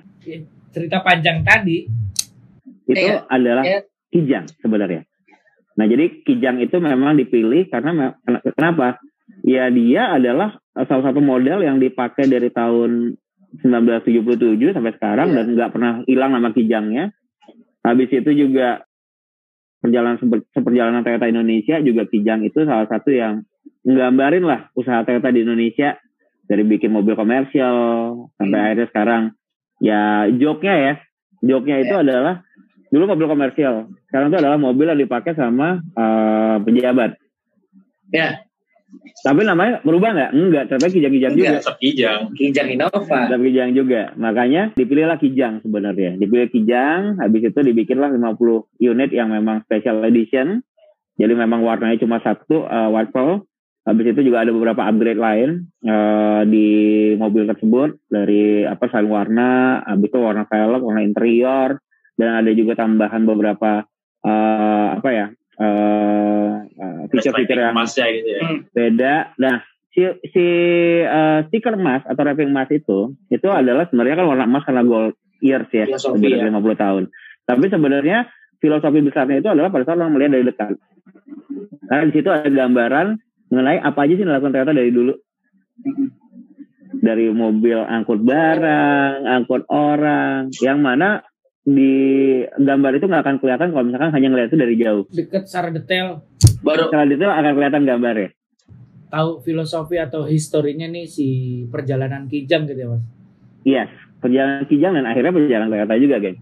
[0.71, 1.87] Cerita panjang tadi,
[2.85, 3.23] itu Iya.
[3.29, 3.87] adalah Iya.
[4.11, 5.07] kijang sebenarnya.
[5.75, 8.19] Nah jadi kijang itu memang dipilih karena
[8.53, 8.99] kenapa?
[9.43, 13.15] Ya dia adalah eh, salah satu model yang dipakai dari tahun
[13.63, 15.37] 1977 sampai sekarang Iya.
[15.37, 17.15] dan nggak pernah hilang nama kijangnya.
[17.85, 18.83] Habis itu juga
[19.79, 23.45] perjalanan seper- seperjalanan Toyota Indonesia juga kijang itu salah satu yang
[23.85, 26.01] nggambarin lah usaha Toyota di Indonesia
[26.45, 27.77] dari bikin mobil komersial
[28.41, 28.65] sampai Hmm.
[28.65, 29.23] akhirnya sekarang
[29.79, 30.01] ya
[30.33, 30.95] joknya ya
[31.45, 32.41] joknya itu adalah
[32.89, 37.21] dulu mobil komersial sekarang itu adalah mobil yang dipakai sama eh, pejabat
[38.09, 38.41] Ya.
[39.25, 40.31] Tapi namanya berubah nggak?
[40.37, 41.49] Enggak tapi kijang-kijang juga.
[41.59, 42.21] Enggak, Kijang.
[42.37, 43.01] Kijang Innova.
[43.01, 44.03] tetap kijang juga.
[44.21, 46.21] Makanya dipilihlah kijang sebenarnya.
[46.21, 50.61] Dipilih kijang habis itu dibikinlah 50 unit yang memang special edition.
[51.15, 53.47] Jadi memang warnanya cuma satu eh, white pearl.
[53.85, 55.51] Habis itu juga ada beberapa upgrade lain
[55.85, 56.69] eh, di
[57.17, 57.97] mobil tersebut.
[58.11, 61.81] Dari apa selain warna habis itu warna velg warna interior.
[62.15, 63.87] Dan ada juga tambahan beberapa
[64.27, 65.27] eh, apa ya
[65.61, 66.44] eh,
[66.79, 68.41] eh, fitur-fitur yang emasnya gitu ya.
[68.75, 69.15] beda.
[69.39, 69.57] Nah,
[69.95, 70.47] si si
[71.07, 75.15] eh, stiker emas atau wrapping emas itu itu adalah sebenarnya kan warna emas karena gold
[75.45, 76.55] years ya, lebih dari ya.
[76.55, 77.03] 50 tahun.
[77.45, 78.19] Tapi sebenarnya
[78.65, 80.75] filosofi besarnya itu adalah pada saat orang melihat dari dekat.
[81.85, 83.07] Karena di situ ada gambaran
[83.53, 85.15] mengenai apa aja sih yang dilakukan Toyota dari dulu.
[87.05, 91.21] Dari mobil angkut barang, angkut orang, yang mana
[91.65, 91.93] di
[92.57, 95.05] gambar itu nggak akan kelihatan kalau misalkan hanya ngeliat itu dari jauh.
[95.13, 96.25] deket secara detail,
[96.65, 98.29] Baru Secara detail akan kelihatan gambarnya.
[99.07, 101.27] tahu filosofi atau historinya nih si
[101.69, 103.03] perjalanan Kijang gitu ya mas.
[103.63, 103.87] Yes,
[104.19, 106.39] perjalanan Kijang dan akhirnya perjalanan Toyota juga, geng.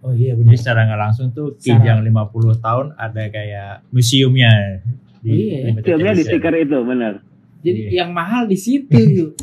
[0.00, 2.08] Oh iya Jadi secara nggak langsung tuh Kijang 50
[2.56, 4.80] tahun ada kayak museumnya
[5.20, 5.58] di Iya.
[5.68, 7.14] limited Filmnya di stiker itu, benar.
[7.60, 7.90] Jadi Iya.
[8.02, 8.96] yang mahal di situ.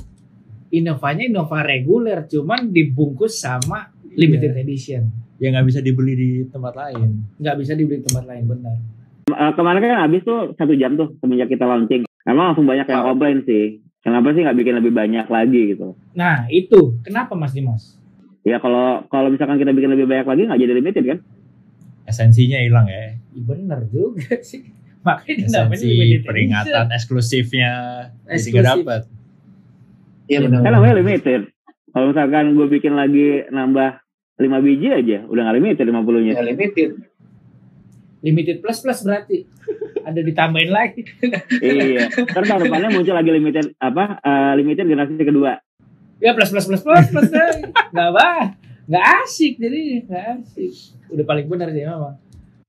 [0.72, 5.06] Inovanya Innova reguler, cuman dibungkus sama limited edition.
[5.38, 7.30] Ya nggak bisa dibeli di tempat lain.
[7.38, 8.78] Nggak bisa dibeli tempat lain benar.
[9.32, 12.04] Eh, kemarin kan habis tuh satu jam tuh semenjak kita launching.
[12.24, 13.82] Emang langsung banyak yang komplain sih.
[14.00, 15.98] Kenapa sih nggak bikin lebih banyak lagi gitu?
[16.16, 18.00] Nah itu kenapa Mas Dimas?
[18.48, 21.20] Ya kalau kalau misalkan kita bikin lebih banyak lagi nggak jadi limited kan?
[22.06, 23.20] Esensinya hilang ya.
[23.36, 24.64] Bener juga sih.
[25.00, 27.72] Makanya namanya Esensi limited peringatan eksklusifnya
[28.24, 28.52] jadi Eksklusif.
[28.56, 29.02] nggak dapat.
[30.30, 30.60] Iya benar.
[30.64, 31.42] Kan namanya limited.
[31.90, 33.90] Kalau misalkan gue bikin lagi nambah
[34.40, 36.34] 5 biji aja, udah nggak limited 50-nya.
[36.38, 36.90] Ya limited.
[38.20, 39.48] Limited plus plus berarti.
[40.04, 41.02] Ada ditambahin lagi.
[41.62, 42.08] iya.
[42.10, 44.20] Ntar tahun depannya muncul lagi limited apa?
[44.20, 45.60] eh, limited generasi kedua.
[46.20, 47.30] Ya plus plus plus plus plus.
[47.92, 48.44] Nggak bah.
[48.86, 50.74] Nggak asik jadi nggak asik.
[51.10, 52.18] Udah paling benar sih memang.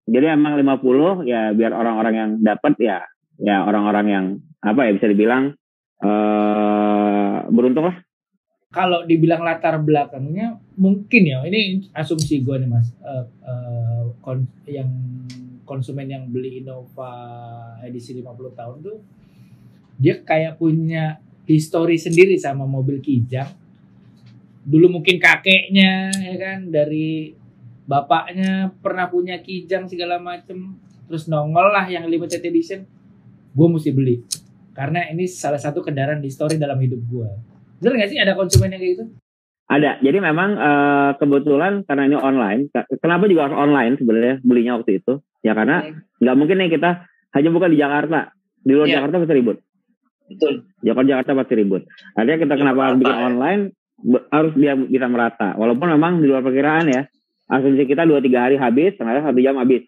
[0.04, 2.98] Jadi emang 50 ya biar orang-orang yang dapat ya
[3.38, 4.24] ya orang-orang yang
[4.60, 5.54] apa ya bisa dibilang
[6.00, 7.96] eh beruntung lah.
[8.70, 14.90] kalau dibilang latar belakangnya mungkin ya ini asumsi gue nih mas Eh, eh, kon- yang
[15.62, 17.12] konsumen yang beli Innova
[17.86, 18.98] edisi 50 tahun tuh
[20.00, 23.46] dia kayak punya histori sendiri sama mobil Kijang.
[24.66, 27.36] Dulu mungkin kakeknya ya kan dari
[27.86, 30.78] bapaknya pernah punya kijang segala macem
[31.10, 32.86] terus nongol lah yang limited edition
[33.50, 34.22] gue mesti beli.
[34.74, 37.30] Karena ini salah satu kendaraan histori dalam hidup gue
[37.80, 39.04] bener gak sih ada konsumen yang kayak gitu
[39.70, 40.02] Ada.
[40.02, 42.60] Jadi memang eh, kebetulan karena ini online.
[42.68, 45.22] ke- Kenapa juga harus online sebenarnya belinya waktu itu?
[45.40, 45.86] Ya karena
[46.18, 48.34] nggak mungkin nih kita hanya bukan di Jakarta.
[48.60, 48.98] Di luar Iya.
[48.98, 49.56] Jakarta pasti ribut.
[50.26, 50.52] Betul.
[50.82, 51.82] Jakarta Jakarta pasti ribut.
[52.12, 53.24] Artinya kita Iya, kenapa bikin ya.
[53.24, 53.62] online
[54.28, 55.48] harus dia bisa merata.
[55.54, 57.02] Walaupun memang di luar perkiraan ya.
[57.46, 59.82] Asumsi kita 2-3 hari habis, ternyata satu jam habis.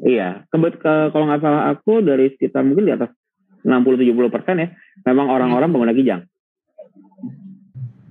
[0.00, 0.46] Iya.
[0.48, 3.10] Kebet ke, kalau nggak salah aku dari sekitar mungkin di atas
[3.62, 4.68] 60-70 persen ya.
[5.04, 6.22] Memang orang-orang pengguna kijang.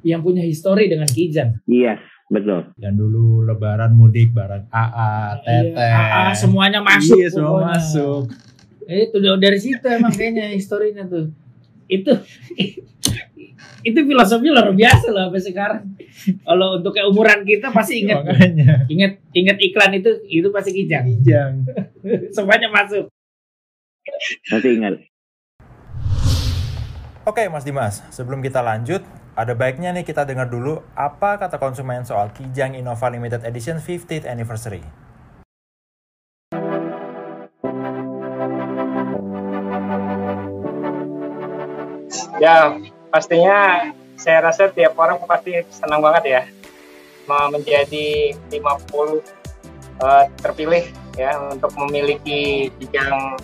[0.07, 2.71] Yang punya histori dengan kijang Yes, betul.
[2.75, 5.75] Yang dulu lebaran mudik bareng AA, Teteh.
[5.75, 7.67] Iya, AA, semuanya masuk Iya, semua pokoknya.
[7.75, 8.21] masuk.
[8.83, 11.27] Eh, itu udah dari situ emang kayaknya historinya tuh.
[11.85, 12.11] Itu
[13.87, 15.83] itu filosofi luar biasa loh sampai sekarang.
[16.43, 18.83] Kalau untuk kayak umuran kita pasti ingat Makanya.
[18.87, 21.03] ingat ingat iklan itu itu pasti kijang.
[21.07, 21.51] Kijang.
[22.35, 23.07] Semuanya masuk.
[24.47, 24.93] Masih ingat.
[27.27, 29.03] Oke Mas Dimas, sebelum kita lanjut,
[29.35, 34.23] ada baiknya nih kita dengar dulu apa kata konsumen soal Kijang Innova Limited Edition 50th
[34.23, 34.79] Anniversary.
[42.39, 42.71] Ya,
[43.11, 46.41] pastinya saya rasa tiap orang pasti senang banget ya
[47.27, 48.55] menjadi 50
[49.99, 50.83] eh, terpilih
[51.19, 53.35] ya untuk memiliki Kijang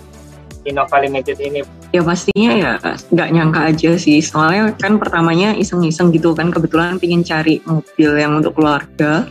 [0.63, 1.59] Innova Limited ini.
[1.93, 2.71] Ya pastinya ya
[3.13, 4.17] nggak nyangka aja sih.
[4.17, 9.29] Soalnya kan pertamanya iseng-iseng gitu kan kebetulan pingin cari mobil yang untuk keluarga.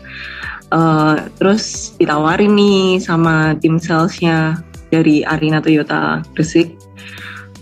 [0.73, 6.79] Eh, terus ditawarin nih sama tim salesnya dari Arina Toyota Gresik.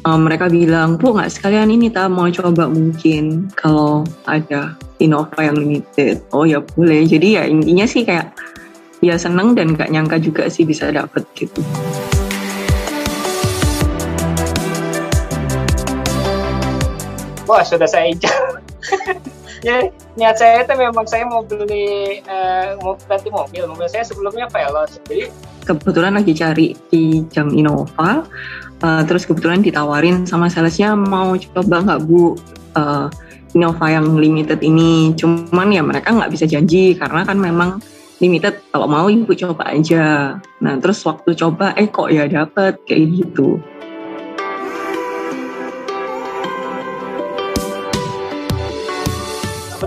[0.05, 5.57] Eh, mereka bilang, bu nggak sekalian ini ta mau coba mungkin kalau ada Innova yang
[5.57, 6.21] limited.
[6.31, 7.09] Oh ya boleh.
[7.09, 8.37] Jadi ya intinya sih kayak
[9.01, 11.65] ya seneng dan nggak nyangka juga sih bisa dapet gitu.
[17.51, 18.63] Wah, sudah saya incar.
[19.67, 23.67] ya, niat saya itu memang saya mau beli eh, mau ganti mobil.
[23.67, 25.03] Mobil saya sebelumnya Veloz.
[25.03, 28.25] Jadi kebetulan lagi cari di jam Innova
[28.83, 32.35] uh, terus kebetulan ditawarin sama salesnya mau coba nggak bu
[32.77, 33.07] uh,
[33.55, 37.83] Innova yang limited ini cuman ya mereka nggak bisa janji karena kan memang
[38.21, 43.11] limited kalau mau ibu coba aja nah terus waktu coba eh kok ya dapet kayak
[43.11, 43.59] gitu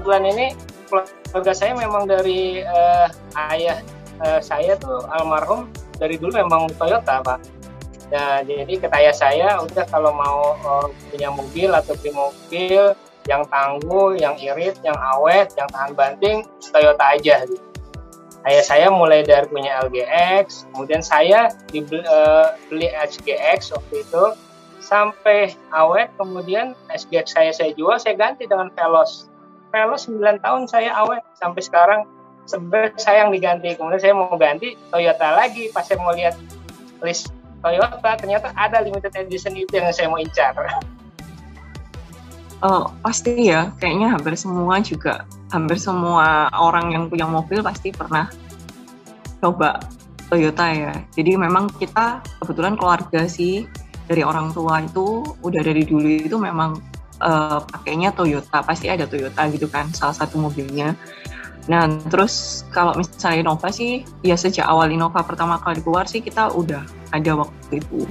[0.03, 0.47] kebetulan ini
[1.31, 3.07] keluarga saya memang dari eh,
[3.55, 3.79] ayah
[4.19, 7.39] eh, saya tuh almarhum dari dulu memang Toyota pak.
[8.11, 12.91] Ya, jadi kata ayah saya udah kalau mau eh, punya mobil atau beli mobil
[13.31, 17.47] yang tangguh, yang irit, yang awet, yang tahan banting Toyota aja.
[17.47, 17.63] Gitu.
[18.43, 24.23] Ayah saya mulai dari punya LGX, kemudian saya dibeli, eh, beli SGX waktu itu
[24.83, 29.31] sampai awet, kemudian SGX saya saya jual, saya ganti dengan Veloz.
[29.73, 31.25] Veloz 9 tahun saya awet.
[31.33, 32.05] Sampai sekarang
[32.45, 33.73] sebenarnya sayang diganti.
[33.73, 35.73] Kemudian saya mau ganti Toyota lagi.
[35.73, 36.38] Pas saya mau lihat
[37.01, 37.33] list
[37.65, 40.53] Toyota ternyata ada limited edition itu yang saya mau incar.
[42.63, 48.31] Oh, pasti ya, kayaknya hampir semua juga, hampir semua orang yang punya mobil pasti pernah
[49.43, 49.83] coba
[50.31, 50.93] Toyota ya.
[51.17, 53.65] Jadi memang kita kebetulan keluarga sih.
[54.03, 56.75] Dari orang tua itu udah dari dulu itu memang
[57.23, 60.93] eh, pakainya Toyota, pasti ada Toyota gitu kan, salah satu mobilnya.
[61.71, 66.51] Nah, terus kalau misalnya Innova sih, ya sejak awal Innova pertama kali keluar sih kita
[66.51, 66.83] udah
[67.15, 68.03] ada waktu itu.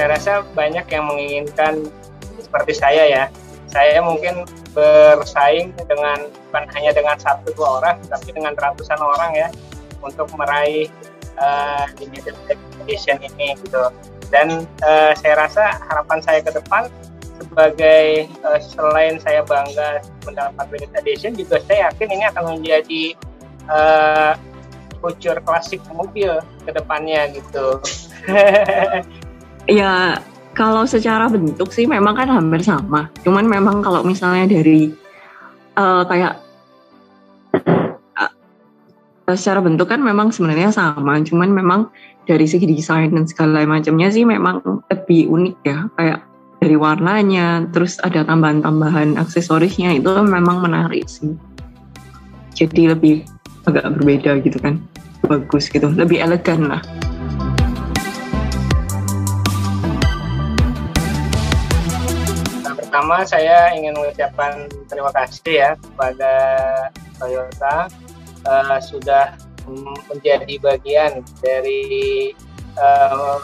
[0.00, 1.84] saya rasa banyak yang menginginkan
[2.40, 3.24] seperti saya ya
[3.68, 9.52] saya mungkin bersaing dengan bukan hanya dengan satu dua orang tapi dengan ratusan orang ya
[10.00, 10.88] untuk meraih
[11.40, 12.36] uh, limited
[12.84, 13.90] edition ini gitu
[14.30, 16.86] dan uh, saya rasa harapan saya ke depan
[17.40, 23.04] sebagai uh, selain saya bangga mendapat limited edition juga saya yakin ini akan menjadi
[23.66, 24.32] uh,
[25.00, 27.80] future klasik mobil ke depannya gitu
[29.70, 30.18] Ya,
[30.58, 33.06] kalau secara bentuk sih memang kan hampir sama.
[33.22, 34.90] Cuman memang kalau misalnya dari
[35.78, 36.49] eh, kayak eh,
[39.34, 41.18] secara bentuk kan memang sebenarnya sama.
[41.22, 41.90] Cuman memang
[42.24, 45.78] dari segi desain dan segala macamnya sih memang lebih unik ya.
[45.98, 46.20] Kayak
[46.60, 51.34] dari warnanya, terus ada tambahan-tambahan aksesorisnya itu memang menarik sih.
[52.54, 53.24] Jadi lebih
[53.64, 54.78] agak berbeda gitu kan.
[55.24, 56.82] Bagus gitu, lebih elegan lah.
[62.90, 66.32] pertama saya ingin mengucapkan terima kasih ya kepada
[67.22, 67.86] Toyota
[68.46, 69.36] eh, sudah
[70.08, 72.32] menjadi bagian dari
[72.74, 73.38] eh,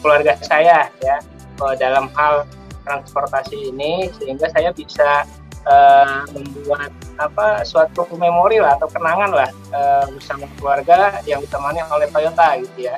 [0.00, 1.16] keluarga saya ya
[1.60, 2.48] eh, dalam hal
[2.84, 5.24] transportasi ini sehingga saya bisa
[5.68, 12.08] eh, membuat apa suatu memori lah atau kenangan lah eh, bersama keluarga yang ditemani oleh
[12.08, 12.96] Toyota gitu ya.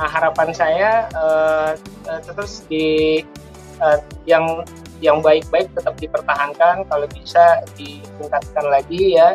[0.00, 1.70] Nah, harapan saya eh,
[2.08, 3.20] eh, terus di
[3.80, 4.64] eh, yang
[5.00, 9.32] yang baik-baik tetap dipertahankan kalau bisa ditingkatkan lagi ya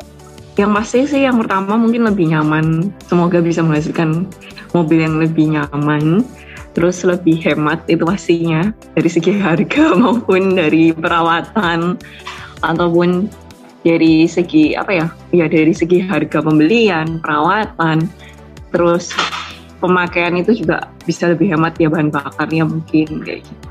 [0.56, 2.96] Yang pasti sih yang pertama mungkin lebih nyaman.
[3.12, 4.32] Semoga bisa menghasilkan
[4.72, 6.24] mobil yang lebih nyaman.
[6.72, 12.00] Terus lebih hemat itu pastinya dari segi harga maupun dari perawatan
[12.64, 13.28] ataupun
[13.84, 15.08] dari segi apa ya?
[15.36, 18.08] Ya dari segi harga pembelian, perawatan,
[18.72, 19.12] terus
[19.84, 23.68] pemakaian itu juga bisa lebih hemat ya bahan bakarnya mungkin kayak gitu.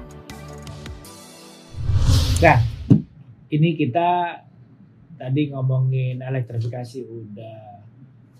[2.45, 2.61] Nah,
[3.49, 4.44] ini kita
[5.25, 7.59] tadi ngomongin elektrifikasi udah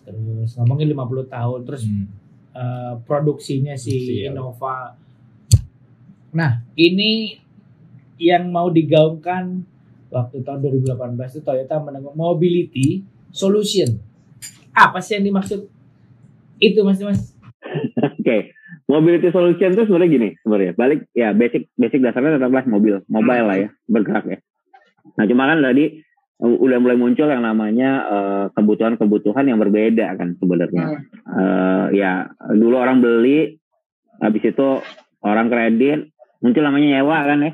[0.05, 2.07] terus ngomongin 50 tahun terus Hmm.
[2.55, 4.31] eh, produksinya si Produksi, ya.
[4.31, 4.95] Innova.
[6.35, 7.41] Nah, ini
[8.21, 9.65] yang mau digaungkan
[10.13, 13.03] waktu tahun 2018 itu Toyota menengok mobility
[13.35, 13.99] solution.
[14.71, 15.67] Apa sih yang dimaksud?
[16.63, 17.35] Itu Mas Mas.
[18.23, 18.55] Oke,
[18.87, 20.73] mobility solution itu sebenarnya gini sebenarnya.
[20.79, 24.39] Balik ya basic basic dasarnya tetaplah mobil, mobile lah ya, bergerak ya.
[25.19, 25.99] Nah cuma kan tadi uh,
[26.43, 31.07] udah mulai muncul yang namanya uh, kebutuhan-kebutuhan yang berbeda kan sebenarnya.
[31.23, 33.59] Uh, ya dulu orang beli,
[34.19, 34.83] habis itu
[35.23, 36.11] orang kredit,
[36.43, 37.53] muncul namanya nyewa kan ya,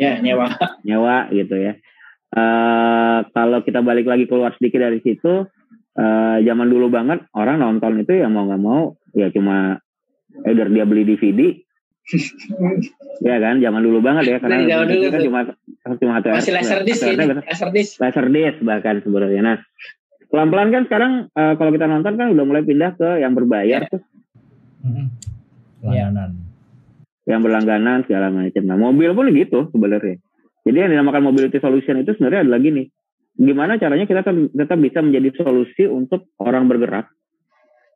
[0.00, 0.48] Ya, nyewa.
[0.88, 1.76] nyewa gitu ya.
[2.30, 5.46] Eh kalau kita balik lagi keluar sedikit dari situ,
[5.94, 9.78] eh zaman dulu banget orang nonton itu ya mau nggak mau ya cuma
[10.46, 11.62] either dia beli DVD,
[13.26, 15.40] ya kan zaman dulu banget ya karena Dari zaman dulu kan cuma
[15.96, 17.92] cuma Masih laser disc satu- ini, satu- laser disc.
[18.00, 19.40] laser disc bahkan sebenarnya.
[19.42, 19.56] Nah
[20.30, 24.02] pelan-pelan kan sekarang eh, kalau kita nonton kan udah mulai pindah ke yang berbayar tuh,
[24.86, 25.06] Mm-mm.
[25.82, 26.30] Langganan.
[27.26, 28.62] yang berlangganan segala macam.
[28.66, 30.18] Nah mobil pun gitu sebenarnya.
[30.60, 32.84] Jadi yang dinamakan mobility solution itu sebenarnya adalah gini.
[33.40, 37.08] Gimana caranya kita tetap, tetap bisa menjadi solusi untuk orang bergerak,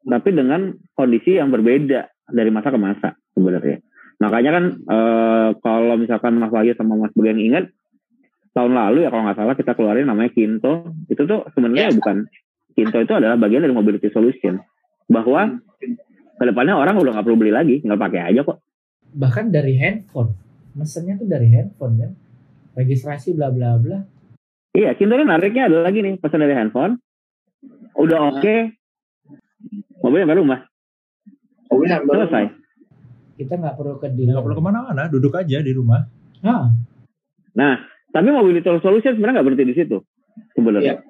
[0.01, 3.85] tapi dengan kondisi yang berbeda dari masa ke masa sebenarnya.
[4.23, 7.71] Makanya kan eh, kalau misalkan Mas Wahyu sama Mas Bageng ingat
[8.55, 10.95] tahun lalu ya kalau nggak salah kita keluarin namanya Kinto.
[11.11, 11.97] Itu tuh sebenarnya Ya.
[11.97, 12.27] bukan
[12.75, 14.59] Kinto itu adalah bagian dari mobility solution.
[15.11, 15.59] Bahwa
[16.35, 18.59] ke depannya orang udah nggak perlu beli lagi, tinggal pakai aja kok.
[19.15, 20.35] Bahkan dari handphone.
[20.75, 22.11] Mesennya tuh dari handphone kan.
[22.75, 24.03] Registrasi bla bla bla.
[24.75, 26.99] Iya, Kinto ini menariknya adalah gini, pesan dari handphone,
[27.95, 28.55] udah oke,
[30.03, 30.43] mobilnya baru
[31.71, 32.27] Oh, benar, baru.
[32.27, 32.54] selesai.
[33.35, 34.39] Kita nggak perlu ke dealer.
[34.39, 36.07] nggak perlu ke mana-mana, duduk aja di rumah.
[36.45, 36.71] Nah,
[37.55, 39.99] Nah, tapi mobility solution sebenarnya nggak berhenti di situ,
[40.59, 41.01] sebenarnya.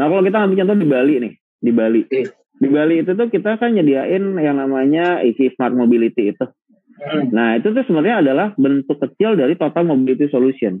[0.00, 2.02] Nah, kalau kita ambil contoh di Bali nih, di Bali.
[2.08, 2.32] Iya.
[2.54, 6.46] Di Bali itu tuh kita kan nyediain yang namanya isi smart mobility itu.
[6.94, 7.28] Hmm.
[7.34, 10.80] Nah, itu tuh sebenarnya adalah bentuk kecil dari total mobility solution.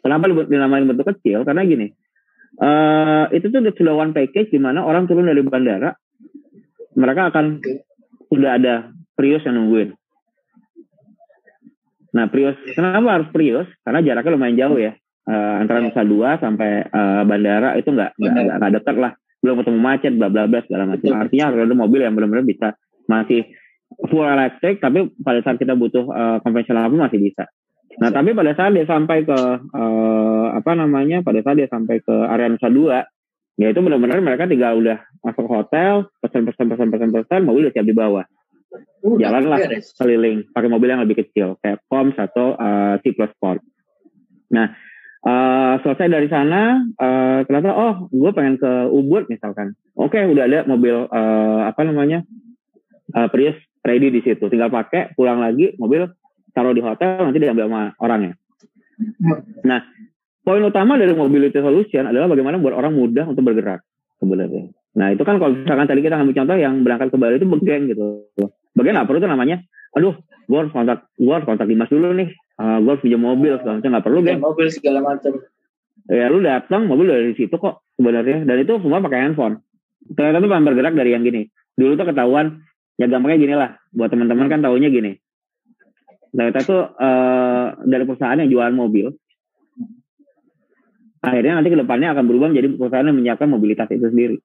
[0.00, 1.44] Kenapa dinamain bentuk kecil?
[1.44, 1.92] Karena gini,
[2.56, 5.92] eh itu tuh sudah one package di mana orang turun dari bandara,
[6.96, 7.60] mereka akan
[8.30, 8.74] sudah ada
[9.18, 9.92] Prius yang nungguin.
[12.10, 13.68] Nah, Prius, kenapa harus Prius?
[13.84, 14.94] Karena jaraknya lumayan jauh ya.
[15.30, 19.12] Eh, antara Nusa Dua sampai eh, bandara itu nggak nggak dekat lah.
[19.44, 21.12] Belum ketemu macet, bla bla bla segala macam.
[21.14, 22.74] Artinya harus ada mobil yang benar-benar bisa
[23.06, 23.46] masih
[24.10, 27.46] full elektrik, tapi pada saat kita butuh eh, konvensional pun masih bisa.
[28.00, 31.22] Nah, tapi pada saat dia sampai ke eh, apa namanya?
[31.22, 32.98] Pada saat dia sampai ke area Nusa Dua,
[33.58, 37.74] ya itu benar-benar mereka tinggal udah masuk hotel, pesan pesan pesan pesan pesan, mobil udah
[37.74, 38.22] siap dibawa
[39.00, 39.58] Udah, Jalan lah.
[39.58, 39.96] beres.
[39.96, 43.64] keliling pakai mobil yang lebih kecil kayak Coms atau uh, C Plus Sport.
[44.50, 44.70] Nah,
[45.24, 49.78] eh, selesai dari sana, eh, ternyata oh, gue pengen ke Ubud misalkan.
[49.94, 52.26] Oke, udah ada mobil eh, apa namanya
[53.14, 53.56] eh, Prius
[53.86, 54.42] ready di situ.
[54.50, 56.06] Tinggal pakai, pulang lagi, mobil
[56.50, 58.34] taruh di hotel, nanti diambil sama orangnya.
[59.64, 59.80] Nah,
[60.44, 63.84] poin utama dari mobility solution adalah bagaimana buat orang mudah untuk bergerak
[64.20, 64.72] sebenarnya.
[64.90, 67.82] Nah, itu kan kalau misalkan tadi kita ngambil contoh yang berangkat ke Bali itu begeng
[67.88, 68.26] gitu.
[68.74, 69.56] Bagian nggak perlu tuh namanya,
[69.94, 70.14] aduh,
[70.50, 72.30] gue harus kontak, gue harus kontak Dimas dulu nih.
[72.60, 74.40] Uh, gue harus pinjam mobil, segala macam nggak perlu, geng.
[74.42, 75.32] mobil segala macam.
[76.10, 78.42] Ya lu datang, mobil udah dari situ kok sebenarnya.
[78.42, 79.62] Dan itu semua pakai handphone.
[80.10, 81.46] Ternyata tuh pengen bergerak dari yang gini.
[81.78, 82.66] Dulu tuh ketahuan,
[82.98, 83.70] ya gampangnya gini lah.
[83.94, 85.14] Buat teman-teman kan taunya gini.
[86.34, 89.14] Ternyata tuh eh, dari perusahaan yang jualan mobil,
[91.20, 94.36] akhirnya nanti ke depannya akan berubah menjadi perusahaan yang menyiapkan mobilitas itu sendiri.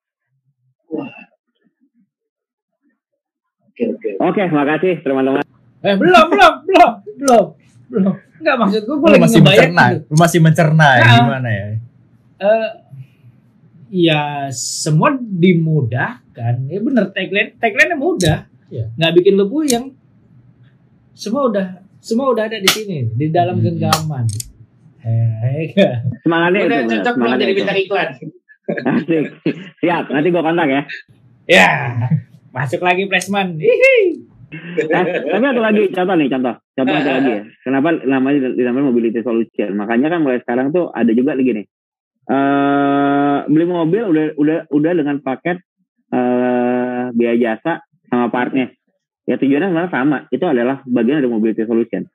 [3.65, 4.09] Oke, oke.
[4.21, 5.43] Oke, makasih teman-teman.
[5.85, 7.45] eh belum belum belum belum.
[7.85, 10.01] belum nggak maksud gue gue Lu lagi masih mencerna, gitu.
[10.03, 11.15] lu masih mencerna ya, Nah.
[11.21, 11.65] gimana ya?
[12.35, 12.69] Eh,
[13.95, 18.89] ya semua dimudahkan ya bener tagline tagline mudah Iya.
[18.91, 19.93] nggak bikin lu puyeng
[21.13, 21.65] semua udah
[22.01, 23.65] semua udah ada di sini di dalam Hmm.
[23.69, 24.25] genggaman
[26.25, 26.89] Semangatnya Udah itu.
[26.97, 28.09] cocok belum semangatnya jadi bintang iklan.
[28.65, 29.23] Asik.
[29.85, 30.81] Siap, nanti gue kontak ya.
[31.45, 31.69] ya
[32.55, 33.97] masuk lagi placement Hihi.
[34.55, 36.55] Eh, tapi ada lagi contoh nih, contoh.
[36.73, 37.41] Contoh ada lagi ya.
[37.61, 39.75] Kenapa namanya dinamain mobility solution?
[39.75, 41.65] Makanya kan mulai sekarang tuh ada juga lagi nih.
[42.25, 45.61] Eh beli mobil udah udah udah dengan paket
[46.09, 48.71] eh biaya jasa sama partnya.
[49.27, 50.17] Ya tujuannya sebenarnya sama.
[50.31, 52.07] Itu adalah bagian dari mobility solution.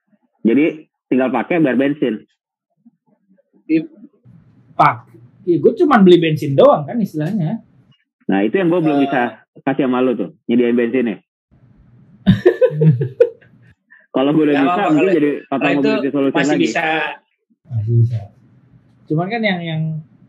[0.43, 2.25] Jadi tinggal pakai bayar bensin.
[4.75, 5.07] Pak
[5.45, 7.63] ya, gue cuma beli bensin doang kan istilahnya
[8.25, 11.19] Nah itu yang gue belum bisa kasih sama lu tuh, nyediain bensinnya.
[14.11, 16.63] Kalau gue udah Gak bisa, mungkin jadi Kalau itu mobility solution masih lagi.
[16.63, 16.87] bisa
[17.67, 18.21] masih bisa
[19.07, 19.83] cuman kan yang yang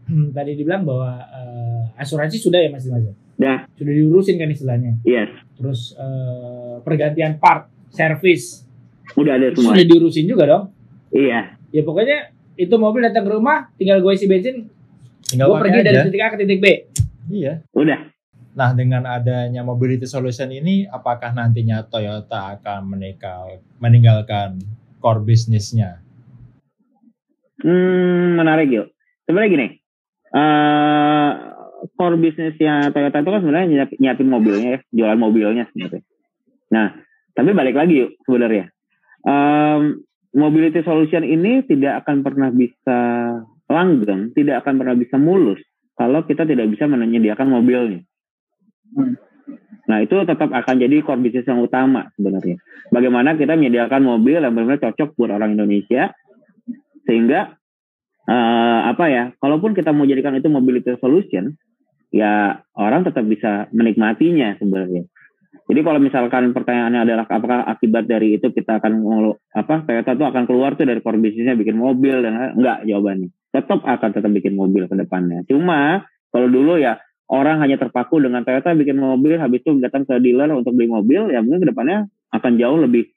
[0.05, 3.05] hmm, tadi dibilang bahwa eh, asuransi sudah ya mas Dimas
[3.37, 5.29] Dah, sudah diurusin kan istilahnya yes.
[5.53, 8.65] terus eh, pergantian part service
[9.13, 9.73] Udah ada semua.
[9.73, 10.63] sudah diurusin juga dong
[11.11, 11.53] Iya.
[11.69, 14.67] ya pokoknya itu mobil datang ke rumah tinggal gue isi bensin
[15.23, 16.05] Tinggal gue pergi dari aja.
[16.07, 16.65] titik A ke titik B
[17.31, 17.63] Iya.
[17.71, 18.11] Udah.
[18.51, 24.59] Nah, dengan adanya mobility solution ini, apakah nantinya Toyota akan meninggal, meninggalkan
[24.99, 26.03] core bisnisnya?
[27.63, 28.87] Hmm, menarik yuk.
[29.23, 29.67] Sebenarnya gini,
[30.35, 31.29] eh
[31.95, 36.03] core bisnisnya Toyota itu kan sebenarnya nyiap- nyiapin mobilnya ya, jualan mobilnya sebenarnya.
[36.75, 36.87] Nah,
[37.31, 38.67] tapi balik lagi yuk sebenarnya.
[39.23, 42.99] Em, mobility solution ini tidak akan pernah bisa
[43.67, 45.59] langgeng, tidak akan pernah bisa mulus
[45.95, 48.01] kalau kita tidak bisa menyediakan mobilnya.
[49.87, 52.59] Nah itu tetap akan jadi core bisnis yang utama sebenarnya.
[52.89, 56.15] Bagaimana kita menyediakan mobil yang benar-benar cocok buat orang Indonesia,
[57.03, 57.59] sehingga
[58.27, 61.59] eh, apa ya, kalaupun kita mau jadikan itu mobility solution,
[62.11, 65.07] ya orang tetap bisa menikmatinya sebenarnya.
[65.71, 69.07] Jadi kalau misalkan pertanyaannya adalah apakah akibat dari itu kita akan
[69.55, 73.31] apa Toyota itu akan keluar tuh dari core bisnisnya bikin mobil dan enggak jawabannya.
[73.55, 75.47] Tetap akan tetap bikin mobil ke depannya.
[75.47, 76.99] Cuma kalau dulu ya
[77.31, 81.31] orang hanya terpaku dengan Toyota bikin mobil habis itu datang ke dealer untuk beli mobil
[81.31, 83.07] ya mungkin ke depannya akan jauh lebih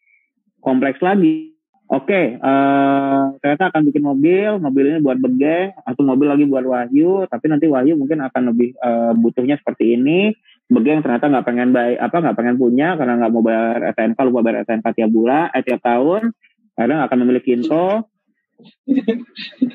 [0.62, 1.50] kompleks lagi.
[1.90, 7.28] Oke, eh, Toyota akan bikin mobil, mobil ini buat Bege, atau mobil lagi buat Wahyu,
[7.28, 10.32] tapi nanti Wahyu mungkin akan lebih eh, butuhnya seperti ini.
[10.64, 14.18] Bege yang ternyata nggak pengen bayar, apa nggak pengen punya karena nggak mau bayar SNK,
[14.24, 16.32] lupa bayar SNK tiap bulan, eh, tiap tahun,
[16.72, 18.08] kadang akan memilih Kinto.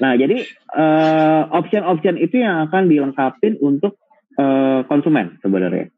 [0.01, 4.01] Nah, jadi eh, option-option itu yang akan dilengkapin untuk
[4.33, 5.93] eh, konsumen sebenarnya.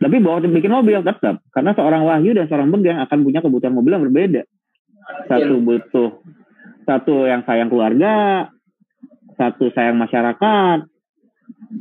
[0.00, 3.92] Tapi bahwa bikin mobil tetap karena seorang Wahyu dan seorang Begang akan punya kebutuhan mobil
[3.96, 4.42] yang berbeda.
[5.28, 6.20] Satu butuh
[6.88, 8.48] satu yang sayang keluarga,
[9.36, 10.88] satu sayang masyarakat,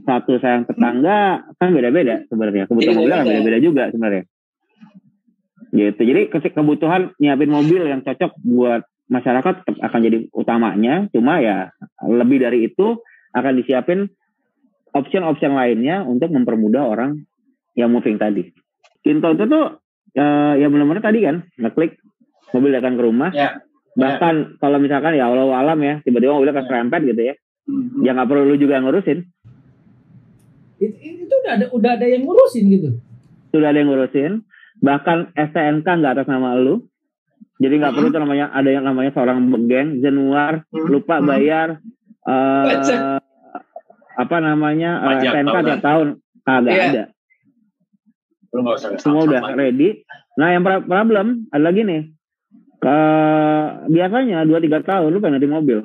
[0.06, 2.70] satu sayang tetangga, kan beda-beda sebenarnya.
[2.70, 4.24] Kebutuhan mobil kan beda-beda juga sebenarnya.
[5.76, 6.02] Gitu.
[6.02, 11.10] Jadi ke- kebutuhan nyiapin mobil yang cocok buat masyarakat tetap akan jadi utamanya.
[11.12, 11.74] Cuma ya
[12.06, 13.02] lebih dari itu
[13.36, 14.08] akan disiapin
[14.96, 17.28] option-option lainnya untuk mempermudah orang
[17.76, 18.56] yang moving tadi.
[19.04, 19.84] Kinto itu tuh
[20.16, 22.00] eh, ya benar-benar tadi kan ngeklik
[22.56, 23.30] mobil datang ke rumah.
[23.36, 23.60] Ya.
[23.96, 27.36] Bahkan kalau misalkan ya Allah alam ya tiba-tiba mobilnya keserempet gitu ya,
[28.04, 29.24] ya nggak perlu lu juga ngurusin.
[30.78, 32.90] Itu, itu udah ada udah ada yang ngurusin gitu
[33.50, 34.32] Sudah ada yang ngurusin.
[34.78, 36.84] Bahkan STNK nggak atas nama lu.
[37.56, 41.80] Jadi nggak perlu tuh namanya ada yang namanya seorang geng Januar lupa bayar
[42.22, 43.00] eh Pajak.
[44.16, 46.08] apa namanya eh, Pajak STNK tiap tahun
[46.42, 46.84] kagak Iya.
[46.86, 47.04] ada.
[48.52, 50.04] Lu nggak usah semua udah ready.
[50.36, 52.12] Nah yang pro- problem ada lagi nih.
[52.76, 52.98] Ke,
[53.88, 54.52] biasanya 2-3
[54.84, 55.80] tahun lu pengen ganti mobil.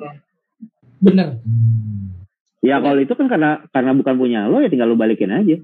[0.99, 1.80] bener Hmm.
[2.61, 5.57] Ya kalau itu kan karena karena bukan punya lo ya tinggal lu balikin aja.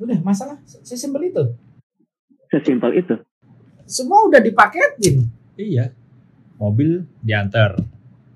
[0.00, 1.44] udah masalah sesimpel itu
[2.48, 3.20] Sesimpel itu.
[3.84, 5.28] semua udah dipaketin
[5.60, 5.92] Iya.
[6.56, 7.76] Mobil diantar.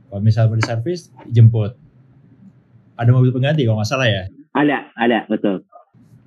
[0.09, 1.73] Kalau misalnya mau diservis, jemput.
[2.95, 4.29] Ada mobil pengganti kalau nggak salah ya.
[4.53, 5.65] Ada, ada, betul.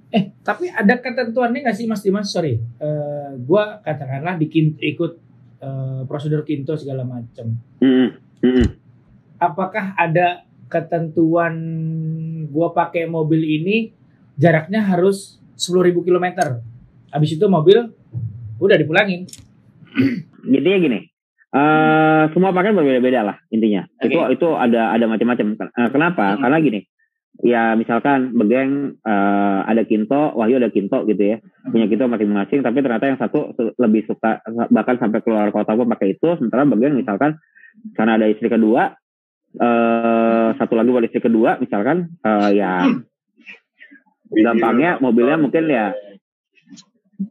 [0.10, 2.34] Eh, tapi ada ketentuannya nggak sih Mas Dimas?
[2.34, 5.22] Sorry, eh, gua katakanlah bikin ikut
[5.60, 7.54] eh, prosedur kinto segala macam.
[7.78, 8.10] Mm-mm,
[8.42, 8.68] mm-mm.
[9.38, 11.56] Apakah ada ketentuan
[12.52, 13.92] gua pakai mobil ini
[14.38, 16.28] jaraknya harus 10.000 km?
[17.12, 17.90] Habis itu mobil
[18.62, 19.26] udah dipulangin.
[20.54, 21.00] Jadi ya gini.
[21.48, 23.88] eh semua paket berbeda-beda lah intinya.
[24.04, 24.12] Oke.
[24.12, 25.56] Itu itu ada ada macam-macam.
[25.56, 26.36] Eh, kenapa?
[26.36, 26.42] Hmm.
[26.44, 26.82] Karena gini.
[27.38, 31.38] ya misalkan Begeng eh, ada Kinto, Wahyu ada Kinto gitu ya.
[31.70, 34.42] Punya Kinto masing-masing tapi ternyata yang satu lebih suka
[34.74, 37.38] bahkan sampai keluar kota pun pakai itu sementara Begeng misalkan
[37.94, 38.98] karena ada istri kedua
[39.54, 42.84] eh satu lagi buat istri kedua misalkan eh, ya
[44.30, 45.96] gampangnya mobilnya mungkin ya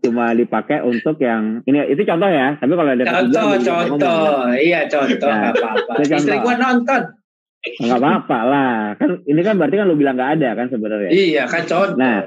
[0.02, 4.00] cuma dipakai untuk yang ini itu contoh ya tapi kalau ada ketiga, Contoh, ngomong.
[4.02, 4.50] contoh.
[4.50, 5.30] Iya, contoh.
[5.30, 5.92] Nah, Nggak apa-apa.
[5.94, 6.16] itu contoh.
[6.18, 7.02] Istri gua nonton.
[7.66, 11.42] nggak apa-apa lah kan ini kan berarti kan lu bilang nggak ada kan sebenarnya Iya,
[11.46, 11.98] kan contoh.
[11.98, 12.18] Nah.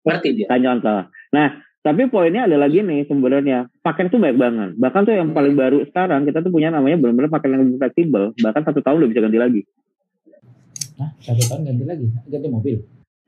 [0.00, 0.46] Ngerti dia.
[0.46, 1.48] kan contoh nah
[1.80, 3.72] tapi poinnya adalah gini sebenarnya.
[3.80, 4.70] Paket itu banyak banget.
[4.76, 8.24] Bahkan tuh yang paling baru sekarang kita tuh punya namanya benar-benar paket yang lebih fleksibel
[8.44, 9.60] bahkan satu tahun udah bisa ganti lagi.
[11.00, 12.76] Hah, satu tahun ganti lagi, ganti mobil.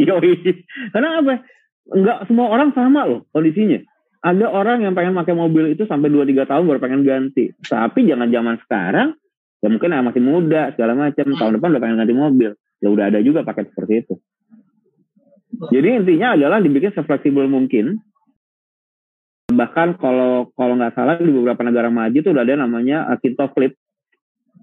[0.04, 0.32] Yoi.
[0.92, 1.34] karena apa?
[1.96, 3.80] Nggak semua orang sama loh kondisinya.
[4.22, 7.56] Ada orang yang pengen pakai mobil itu sampai 2-3 tahun baru pengen ganti.
[7.64, 9.08] Tapi jangan zaman sekarang
[9.64, 12.52] ya mungkin yang masih muda segala macam tahun depan udah pengen ganti mobil.
[12.84, 14.14] Ya udah ada juga paket seperti itu.
[15.72, 17.96] Jadi intinya adalah dibikin sefleksibel mungkin
[19.50, 23.50] bahkan kalau kalau nggak salah di beberapa negara maju tuh udah ada namanya uh, Kinto
[23.50, 23.74] Flip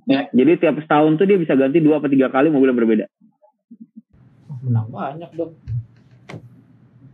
[0.10, 0.26] Ya.
[0.34, 3.06] jadi tiap setahun tuh dia bisa ganti dua atau tiga kali mobil yang berbeda
[4.60, 5.54] menang banyak dong.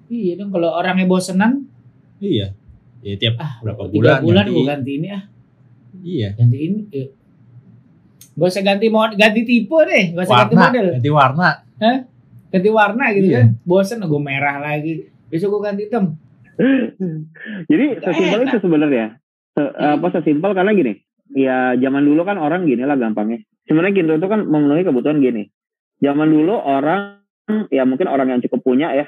[0.06, 1.66] Iya dong, kalau orangnya bosenan,
[2.18, 2.54] Iya.
[3.02, 4.54] Ya tiap ah berapa tiga bulan, bulan ganti.
[4.56, 5.24] gue ganti ini ah,
[6.02, 6.28] Iya.
[6.34, 6.80] ganti ini.
[6.90, 7.08] Eh.
[8.34, 11.50] Gak usah ganti mod, ganti tipe deh, gak usah ganti Warna, model, ganti warna.
[12.50, 13.38] ganti warna gitu Iya.
[13.38, 13.48] kan.
[13.62, 14.92] Bosen gue merah lagi,
[15.28, 16.06] besok gue ganti hitam.
[17.72, 19.06] Jadi sesimpel itu sebenarnya.
[19.56, 20.94] Se- apa sesimpel karena gini.
[21.34, 23.42] Ya zaman dulu kan orang gini lah gampangnya.
[23.66, 25.50] Sebenarnya Kinto itu kan memenuhi kebutuhan gini.
[26.00, 27.24] Zaman dulu orang
[27.76, 29.06] ya mungkin orang yang cukup punya ya.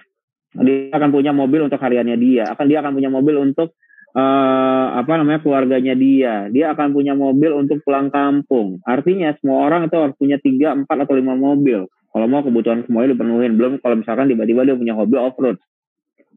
[0.57, 2.43] Dia akan punya mobil untuk hariannya dia.
[2.49, 3.77] Akan dia akan punya mobil untuk
[4.17, 6.49] eh, apa namanya keluarganya dia.
[6.49, 8.81] Dia akan punya mobil untuk pulang kampung.
[8.87, 11.85] Artinya semua orang itu harus punya tiga, empat atau lima mobil.
[11.85, 13.53] Kalau mau kebutuhan semuanya dipenuhin.
[13.59, 15.61] Belum kalau misalkan tiba-tiba dia punya hobi off road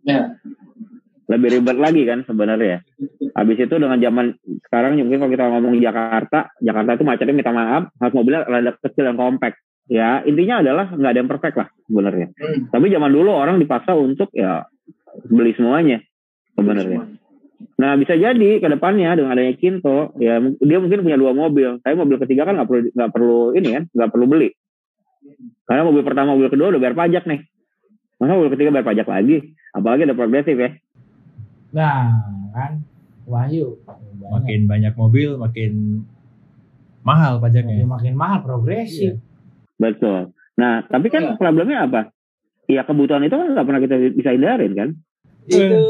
[0.04, 0.40] Ya.
[1.30, 2.82] Lebih ribet lagi kan sebenarnya.
[3.38, 4.34] Habis itu dengan zaman
[4.66, 8.74] sekarang mungkin kalau kita ngomong di Jakarta, Jakarta itu macetnya minta maaf, harus mobilnya rada
[8.82, 9.62] kecil dan compact.
[9.86, 12.26] Ya intinya adalah nggak ada yang perfect lah sebenarnya.
[12.34, 12.70] Hmm.
[12.74, 14.66] Tapi zaman dulu orang dipaksa untuk ya
[15.30, 16.02] beli semuanya
[16.58, 17.06] sebenarnya.
[17.78, 21.78] Nah bisa jadi ke depannya dengan adanya Kinto, ya dia mungkin punya dua mobil.
[21.78, 24.48] Tapi mobil ketiga kan nggak perlu nggak perlu ini kan, nggak perlu beli.
[25.66, 27.40] Karena mobil pertama, mobil kedua udah bayar pajak nih.
[28.18, 29.54] Masa mobil ketiga bayar pajak lagi?
[29.70, 30.70] Apalagi ada progresif ya.
[31.70, 32.18] Nah,
[32.50, 32.72] kan
[33.24, 34.26] Wahyu banyak.
[34.26, 36.02] Makin banyak mobil, makin
[37.00, 37.86] mahal pajaknya.
[37.86, 39.22] makin mahal progresif.
[39.76, 40.34] Betul.
[40.54, 41.36] Nah, tapi kan Iya.
[41.36, 42.10] problemnya apa?
[42.66, 44.90] Ya kebutuhan itu kan nggak pernah kita bisa hindarin kan?
[45.42, 45.80] Itu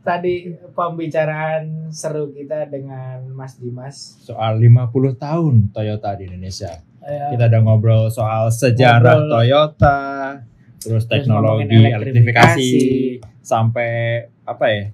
[0.00, 4.20] tadi pembicaraan seru kita dengan Mas Dimas.
[4.20, 6.70] Soal 50 tahun Toyota di Indonesia.
[7.00, 9.32] Eh, Kita udah ngobrol soal sejarah Ngobrol.
[9.34, 9.98] Toyota,
[10.78, 13.40] terus Terus teknologi ngomongin elektrifikasi, elektrifikasi.
[13.42, 13.90] sampai
[14.44, 14.84] apa ya?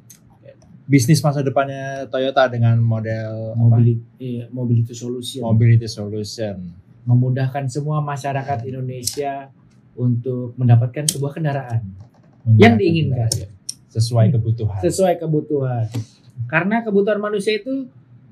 [0.86, 5.42] Bisnis masa depannya Toyota dengan model mobility, iya, mobility solution.
[5.42, 6.56] mobility solution.
[7.02, 9.50] memudahkan semua masyarakat Indonesia
[9.94, 11.82] untuk mendapatkan sebuah kendaraan
[12.58, 13.26] Yang diinginkan.
[13.30, 13.50] kendaraan
[13.90, 14.80] sesuai kebutuhan.
[14.82, 15.86] sesuai kebutuhan.
[16.46, 17.86] Karena kebutuhan manusia itu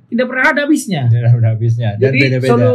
[0.07, 1.07] tidak pernah ada habisnya.
[1.11, 2.51] Tidak ada habisnya dan Jadi beda-beda.
[2.55, 2.75] selalu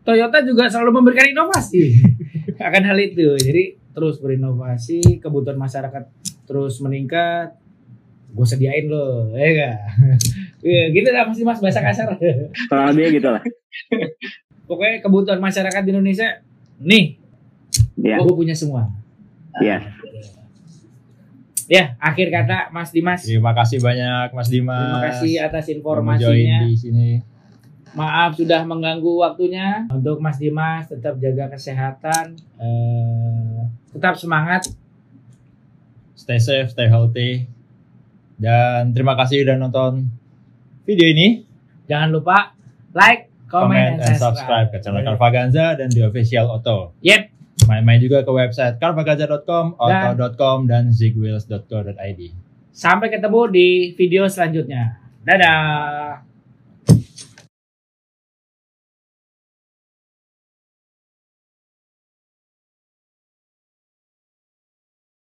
[0.00, 1.82] Toyota juga selalu memberikan inovasi
[2.66, 3.36] akan hal itu.
[3.36, 6.02] Jadi terus berinovasi, kebutuhan masyarakat
[6.42, 7.54] terus meningkat.
[8.30, 9.76] Gue sediain loh, ya enggak?
[10.60, 12.20] Ya, gitu lah pasti mas bahasa kasar.
[12.70, 13.40] Kalau dia gitu lah.
[14.68, 16.44] Pokoknya kebutuhan masyarakat di Indonesia,
[16.76, 17.16] nih,
[17.96, 18.92] Ya, gue punya semua.
[19.64, 19.80] ya.
[21.64, 23.22] Ya, akhir kata Mas Dimas.
[23.22, 24.82] Terima kasih banyak Mas Dimas.
[24.82, 26.66] Terima kasih atas informasinya.
[26.66, 27.10] di sini.
[27.94, 29.86] Maaf sudah mengganggu waktunya.
[29.86, 33.58] Untuk Mas Dimas tetap jaga kesehatan, eh,
[33.94, 34.66] tetap semangat.
[36.18, 37.46] Stay safe, stay healthy.
[38.40, 40.08] Dan terima kasih udah nonton
[40.88, 41.44] video ini.
[41.84, 42.56] Jangan lupa
[42.96, 44.72] like, comment, Comment and subscribe.
[44.72, 46.96] ke channel Carvaganza dan di official Auto.
[47.04, 47.36] Yep.
[47.68, 52.20] Main-main juga ke website carvaganza.com, auto.com, dan zigwheels.co.id.
[52.72, 54.96] Sampai ketemu di video selanjutnya.
[55.20, 56.29] Dadah.